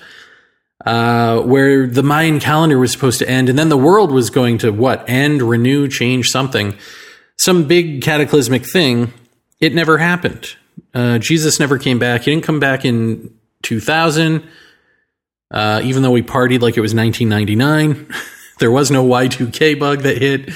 uh, 0.86 1.40
where 1.40 1.86
the 1.86 2.04
Mayan 2.04 2.38
calendar 2.38 2.78
was 2.78 2.92
supposed 2.92 3.18
to 3.18 3.28
end, 3.28 3.48
and 3.48 3.58
then 3.58 3.68
the 3.68 3.76
world 3.76 4.12
was 4.12 4.30
going 4.30 4.58
to 4.58 4.70
what? 4.70 5.08
End, 5.08 5.42
renew, 5.42 5.88
change 5.88 6.30
something. 6.30 6.76
Some 7.36 7.66
big 7.66 8.02
cataclysmic 8.02 8.64
thing. 8.64 9.12
It 9.58 9.74
never 9.74 9.98
happened. 9.98 10.56
Uh, 10.94 11.18
Jesus 11.18 11.58
never 11.58 11.78
came 11.78 11.98
back. 11.98 12.22
He 12.22 12.30
didn't 12.30 12.44
come 12.44 12.60
back 12.60 12.84
in 12.84 13.34
2000, 13.62 14.46
uh, 15.50 15.80
even 15.82 16.02
though 16.02 16.10
we 16.10 16.22
partied 16.22 16.60
like 16.60 16.76
it 16.76 16.80
was 16.80 16.94
1999. 16.94 18.06
there 18.62 18.70
was 18.70 18.92
no 18.92 19.04
Y2K 19.04 19.76
bug 19.78 20.02
that 20.02 20.18
hit. 20.18 20.48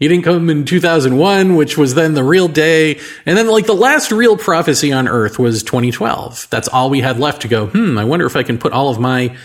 He 0.00 0.08
didn't 0.08 0.24
come 0.24 0.50
in 0.50 0.64
2001, 0.64 1.54
which 1.54 1.78
was 1.78 1.94
then 1.94 2.14
the 2.14 2.24
real 2.24 2.48
day. 2.48 2.98
And 3.24 3.38
then, 3.38 3.46
like, 3.46 3.66
the 3.66 3.72
last 3.72 4.10
real 4.10 4.36
prophecy 4.36 4.92
on 4.92 5.06
Earth 5.06 5.38
was 5.38 5.62
2012. 5.62 6.48
That's 6.50 6.66
all 6.66 6.90
we 6.90 7.02
had 7.02 7.20
left 7.20 7.42
to 7.42 7.48
go, 7.48 7.68
hmm, 7.68 7.96
I 7.96 8.04
wonder 8.04 8.26
if 8.26 8.34
I 8.34 8.42
can 8.42 8.58
put 8.58 8.72
all 8.72 8.88
of 8.88 8.98
my. 8.98 9.36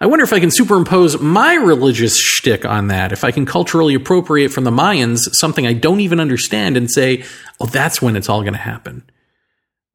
I 0.00 0.06
wonder 0.06 0.24
if 0.24 0.32
I 0.32 0.40
can 0.40 0.50
superimpose 0.50 1.20
my 1.20 1.54
religious 1.54 2.18
shtick 2.18 2.64
on 2.64 2.88
that. 2.88 3.12
If 3.12 3.24
I 3.24 3.30
can 3.30 3.44
culturally 3.44 3.94
appropriate 3.94 4.48
from 4.48 4.64
the 4.64 4.70
Mayans 4.70 5.20
something 5.32 5.66
I 5.66 5.74
don't 5.74 6.00
even 6.00 6.18
understand 6.18 6.78
and 6.78 6.90
say, 6.90 7.24
oh, 7.60 7.66
that's 7.66 8.00
when 8.00 8.16
it's 8.16 8.30
all 8.30 8.40
going 8.40 8.54
to 8.54 8.58
happen. 8.58 9.04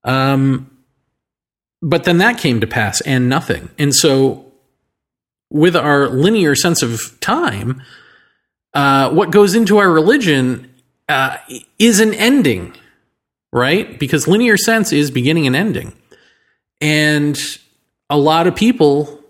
Um, 0.04 0.76
but 1.82 2.04
then 2.04 2.20
that 2.20 2.38
came 2.38 2.62
to 2.62 2.67
pass 2.67 3.02
and 3.02 3.28
nothing. 3.28 3.70
And 3.80 3.94
so, 3.94 4.51
with 5.52 5.76
our 5.76 6.08
linear 6.08 6.56
sense 6.56 6.82
of 6.82 7.20
time, 7.20 7.84
uh, 8.74 9.12
what 9.12 9.32
goes 9.32 9.54
into 9.54 9.78
our 9.78 9.92
religion 9.92 10.74
uh, 11.10 11.38
is 11.78 12.00
an 12.00 12.14
ending, 12.14 12.74
right? 13.52 14.00
Because 14.00 14.28
linear 14.28 14.56
sense 14.56 14.94
is 14.94 15.12
beginning 15.12 15.46
and 15.46 15.56
ending. 15.56 15.94
And 16.80 17.38
a 18.10 18.18
lot 18.18 18.48
of 18.48 18.56
people 18.56 19.22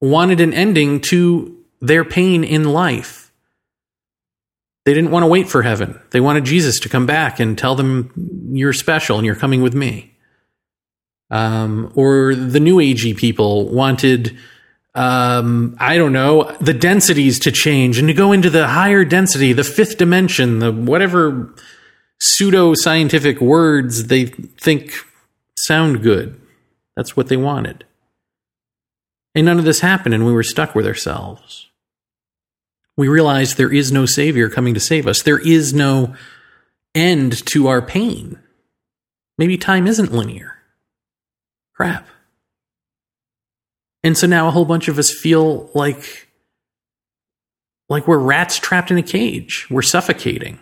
wanted 0.00 0.40
an 0.40 0.54
ending 0.54 1.00
to 1.00 1.56
their 1.80 2.04
pain 2.04 2.44
in 2.44 2.64
life. 2.64 3.32
They 4.84 4.94
didn't 4.94 5.10
want 5.10 5.24
to 5.24 5.28
wait 5.28 5.48
for 5.48 5.62
heaven. 5.62 6.00
They 6.12 6.20
wanted 6.20 6.44
Jesus 6.44 6.78
to 6.80 6.88
come 6.88 7.04
back 7.04 7.40
and 7.40 7.58
tell 7.58 7.74
them, 7.74 8.12
You're 8.52 8.72
special 8.72 9.18
and 9.18 9.26
you're 9.26 9.34
coming 9.34 9.60
with 9.60 9.74
me. 9.74 10.14
Um, 11.30 11.92
or 11.94 12.34
the 12.34 12.60
New 12.60 12.76
Agey 12.76 13.14
people 13.14 13.68
wanted 13.68 14.38
um, 14.98 15.76
I 15.78 15.96
don't 15.96 16.12
know, 16.12 16.56
the 16.60 16.74
densities 16.74 17.38
to 17.40 17.52
change 17.52 17.98
and 17.98 18.08
to 18.08 18.14
go 18.14 18.32
into 18.32 18.50
the 18.50 18.66
higher 18.66 19.04
density, 19.04 19.52
the 19.52 19.62
fifth 19.62 19.96
dimension, 19.96 20.58
the 20.58 20.72
whatever 20.72 21.54
pseudo 22.18 22.74
scientific 22.74 23.40
words 23.40 24.08
they 24.08 24.24
think 24.24 24.92
sound 25.56 26.02
good. 26.02 26.40
That's 26.96 27.16
what 27.16 27.28
they 27.28 27.36
wanted. 27.36 27.84
And 29.36 29.46
none 29.46 29.60
of 29.60 29.64
this 29.64 29.78
happened, 29.78 30.16
and 30.16 30.26
we 30.26 30.32
were 30.32 30.42
stuck 30.42 30.74
with 30.74 30.84
ourselves. 30.84 31.68
We 32.96 33.06
realized 33.06 33.56
there 33.56 33.72
is 33.72 33.92
no 33.92 34.04
Savior 34.04 34.50
coming 34.50 34.74
to 34.74 34.80
save 34.80 35.06
us. 35.06 35.22
There 35.22 35.38
is 35.38 35.72
no 35.72 36.16
end 36.92 37.46
to 37.46 37.68
our 37.68 37.80
pain. 37.80 38.40
Maybe 39.36 39.56
time 39.56 39.86
isn't 39.86 40.12
linear. 40.12 40.56
Crap. 41.76 42.08
And 44.02 44.16
so 44.16 44.26
now 44.26 44.48
a 44.48 44.50
whole 44.50 44.64
bunch 44.64 44.88
of 44.88 44.98
us 44.98 45.12
feel 45.12 45.70
like 45.74 46.28
like 47.88 48.06
we're 48.06 48.18
rats 48.18 48.58
trapped 48.58 48.90
in 48.90 48.98
a 48.98 49.02
cage. 49.02 49.66
We're 49.70 49.82
suffocating. 49.82 50.58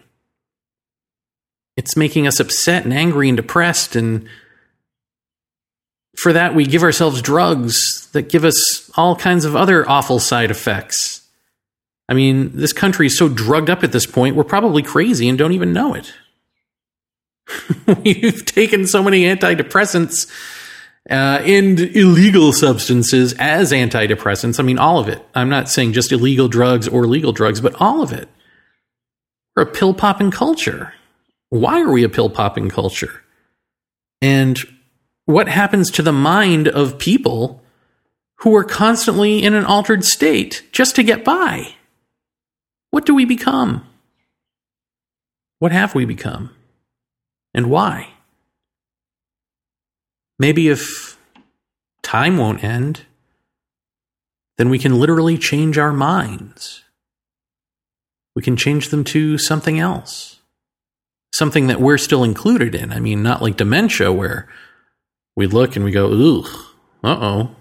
It's 1.76 1.96
making 1.96 2.26
us 2.26 2.40
upset 2.40 2.84
and 2.84 2.94
angry 2.94 3.28
and 3.28 3.36
depressed 3.36 3.96
and 3.96 4.28
for 6.16 6.32
that 6.32 6.54
we 6.54 6.64
give 6.64 6.82
ourselves 6.82 7.20
drugs 7.20 8.08
that 8.12 8.30
give 8.30 8.44
us 8.44 8.90
all 8.96 9.16
kinds 9.16 9.44
of 9.44 9.54
other 9.54 9.88
awful 9.88 10.18
side 10.18 10.50
effects. 10.50 11.22
I 12.08 12.14
mean, 12.14 12.52
this 12.54 12.72
country 12.72 13.06
is 13.06 13.18
so 13.18 13.28
drugged 13.28 13.68
up 13.68 13.82
at 13.82 13.92
this 13.92 14.06
point, 14.06 14.36
we're 14.36 14.44
probably 14.44 14.82
crazy 14.82 15.28
and 15.28 15.36
don't 15.36 15.52
even 15.52 15.72
know 15.72 15.94
it. 15.94 16.12
We've 18.04 18.44
taken 18.46 18.86
so 18.86 19.02
many 19.02 19.24
antidepressants 19.24 20.30
uh, 21.08 21.40
and 21.44 21.78
illegal 21.78 22.52
substances 22.52 23.32
as 23.34 23.72
antidepressants. 23.72 24.58
I 24.58 24.62
mean, 24.62 24.78
all 24.78 24.98
of 24.98 25.08
it. 25.08 25.24
I'm 25.34 25.48
not 25.48 25.68
saying 25.68 25.92
just 25.92 26.12
illegal 26.12 26.48
drugs 26.48 26.88
or 26.88 27.06
legal 27.06 27.32
drugs, 27.32 27.60
but 27.60 27.80
all 27.80 28.02
of 28.02 28.12
it. 28.12 28.28
We're 29.54 29.64
a 29.64 29.66
pill 29.66 29.94
popping 29.94 30.30
culture. 30.30 30.92
Why 31.48 31.80
are 31.80 31.92
we 31.92 32.02
a 32.02 32.08
pill 32.08 32.28
popping 32.28 32.68
culture? 32.68 33.22
And 34.20 34.58
what 35.26 35.48
happens 35.48 35.90
to 35.92 36.02
the 36.02 36.12
mind 36.12 36.68
of 36.68 36.98
people 36.98 37.62
who 38.40 38.54
are 38.56 38.64
constantly 38.64 39.42
in 39.42 39.54
an 39.54 39.64
altered 39.64 40.04
state 40.04 40.64
just 40.72 40.96
to 40.96 41.02
get 41.02 41.24
by? 41.24 41.74
What 42.90 43.06
do 43.06 43.14
we 43.14 43.24
become? 43.24 43.86
What 45.58 45.72
have 45.72 45.94
we 45.94 46.04
become? 46.04 46.50
And 47.54 47.70
why? 47.70 48.08
Maybe 50.38 50.68
if 50.68 51.18
time 52.02 52.36
won't 52.36 52.62
end, 52.62 53.02
then 54.58 54.68
we 54.68 54.78
can 54.78 54.98
literally 54.98 55.38
change 55.38 55.78
our 55.78 55.92
minds. 55.92 56.82
We 58.34 58.42
can 58.42 58.56
change 58.56 58.88
them 58.90 59.02
to 59.04 59.38
something 59.38 59.78
else, 59.78 60.40
something 61.32 61.68
that 61.68 61.80
we're 61.80 61.98
still 61.98 62.22
included 62.22 62.74
in. 62.74 62.92
I 62.92 63.00
mean, 63.00 63.22
not 63.22 63.42
like 63.42 63.56
dementia 63.56 64.12
where 64.12 64.48
we 65.34 65.46
look 65.46 65.76
and 65.76 65.84
we 65.84 65.90
go, 65.90 66.10
ugh, 66.10 66.46
uh 67.02 67.18
oh. 67.20 67.56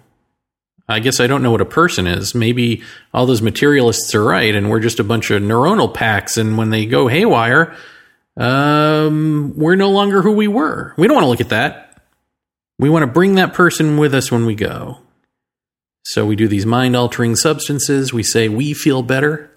I 0.88 1.00
guess 1.00 1.20
I 1.20 1.28
don't 1.28 1.42
know 1.42 1.52
what 1.52 1.62
a 1.62 1.66
person 1.66 2.06
is. 2.06 2.36
Maybe 2.36 2.84
all 3.14 3.26
those 3.26 3.42
materialists 3.42 4.14
are 4.14 4.24
right, 4.24 4.54
and 4.54 4.70
we're 4.70 4.80
just 4.80 5.00
a 5.00 5.04
bunch 5.04 5.32
of 5.32 5.42
neuronal 5.42 5.92
packs. 5.92 6.38
And 6.38 6.58
when 6.58 6.70
they 6.70 6.86
go 6.86 7.08
haywire, 7.08 7.76
um, 8.38 9.54
we're 9.56 9.76
no 9.76 9.90
longer 9.90 10.22
who 10.22 10.34
we 10.34 10.48
were. 10.48 10.94
We 10.96 11.08
don't 11.08 11.16
want 11.16 11.26
to 11.26 11.30
look 11.30 11.42
at 11.42 11.50
that. 11.50 11.85
We 12.78 12.90
want 12.90 13.04
to 13.04 13.08
bring 13.08 13.36
that 13.36 13.54
person 13.54 13.98
with 13.98 14.14
us 14.14 14.32
when 14.32 14.46
we 14.46 14.56
go. 14.56 15.00
So 16.04 16.26
we 16.26 16.36
do 16.36 16.48
these 16.48 16.66
mind 16.66 16.96
altering 16.96 17.36
substances. 17.36 18.14
We 18.14 18.24
say, 18.24 18.48
We 18.50 18.74
feel 18.74 19.02
better. 19.02 19.52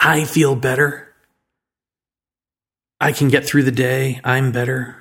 I 0.00 0.24
feel 0.24 0.54
better. 0.54 1.14
I 3.00 3.12
can 3.12 3.28
get 3.28 3.44
through 3.44 3.64
the 3.64 3.72
day. 3.72 4.20
I'm 4.24 4.52
better. 4.52 4.96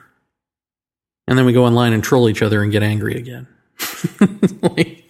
And 1.28 1.38
then 1.38 1.46
we 1.46 1.54
go 1.54 1.66
online 1.66 1.94
and 1.94 2.04
troll 2.04 2.30
each 2.30 2.42
other 2.42 2.62
and 2.62 2.72
get 2.72 2.84
angry 2.84 3.16
again. 3.16 3.48
like, 4.62 5.04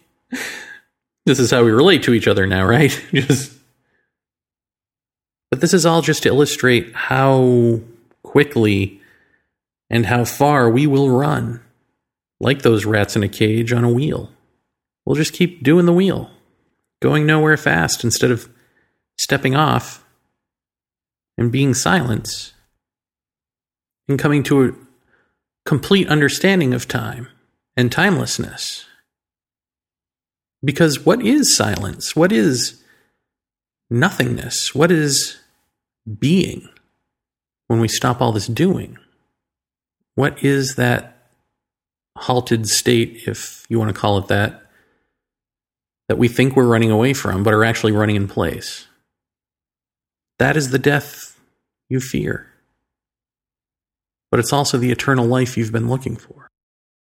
this 1.26 1.40
is 1.40 1.52
how 1.52 1.64
we 1.64 1.72
relate 1.72 2.04
to 2.04 2.14
each 2.14 2.28
other 2.28 2.46
now, 2.46 2.66
right? 2.66 2.92
just 3.14 3.52
But 5.50 5.62
this 5.62 5.74
is 5.74 5.86
all 5.86 6.02
just 6.02 6.24
to 6.24 6.30
illustrate 6.30 6.94
how 6.94 7.80
quickly 8.24 9.02
and 9.90 10.06
how 10.06 10.26
far 10.26 10.70
we 10.70 10.88
will 10.88 11.10
run, 11.10 11.62
like 12.44 12.62
those 12.62 12.86
rats 12.86 13.16
in 13.16 13.24
a 13.24 13.30
cage 13.30 13.72
on 13.72 13.84
a 13.84 13.90
wheel. 13.90 14.30
We'll 15.06 15.16
just 15.16 15.34
keep 15.34 15.64
doing 15.64 15.86
the 15.86 15.94
wheel, 15.94 16.30
going 17.02 17.26
nowhere 17.26 17.58
fast 17.58 18.04
instead 18.04 18.32
of 18.32 18.50
stepping 19.18 19.56
off 19.56 20.06
and 21.38 21.52
being 21.52 21.74
silence 21.74 22.54
and 24.08 24.20
coming 24.20 24.44
to 24.44 24.66
a 24.66 24.72
complete 25.66 26.10
understanding 26.10 26.74
of 26.74 26.88
time 26.88 27.30
and 27.78 27.92
timelessness. 27.92 28.86
Because 30.64 31.06
what 31.06 31.22
is 31.22 31.56
silence? 31.56 32.16
What 32.16 32.32
is 32.32 32.84
nothingness? 33.90 34.76
What 34.76 34.92
is 34.92 35.38
being 36.20 36.68
when 37.68 37.80
we 37.80 37.88
stop 37.88 38.22
all 38.22 38.34
this 38.34 38.48
doing? 38.48 38.98
What 40.16 40.44
is 40.44 40.76
that 40.76 41.13
halted 42.18 42.68
state, 42.68 43.24
if 43.28 43.66
you 43.70 43.80
want 43.80 43.94
to 43.94 44.00
call 44.00 44.18
it 44.18 44.28
that, 44.28 44.64
that 46.08 46.18
we 46.18 46.28
think 46.28 46.56
we're 46.56 46.68
running 46.68 46.92
away 46.92 47.14
from, 47.14 47.44
but 47.44 47.54
are 47.54 47.64
actually 47.64 47.92
running 47.92 48.16
in 48.16 48.28
place? 48.28 48.88
That 50.40 50.58
is 50.58 50.72
the 50.72 50.80
death 50.80 51.40
you 51.90 52.00
fear. 52.00 52.52
But 54.32 54.40
it's 54.40 54.54
also 54.54 54.78
the 54.78 54.92
eternal 54.92 55.26
life 55.26 55.58
you've 55.58 55.72
been 55.72 55.90
looking 55.90 56.16
for. 56.16 56.50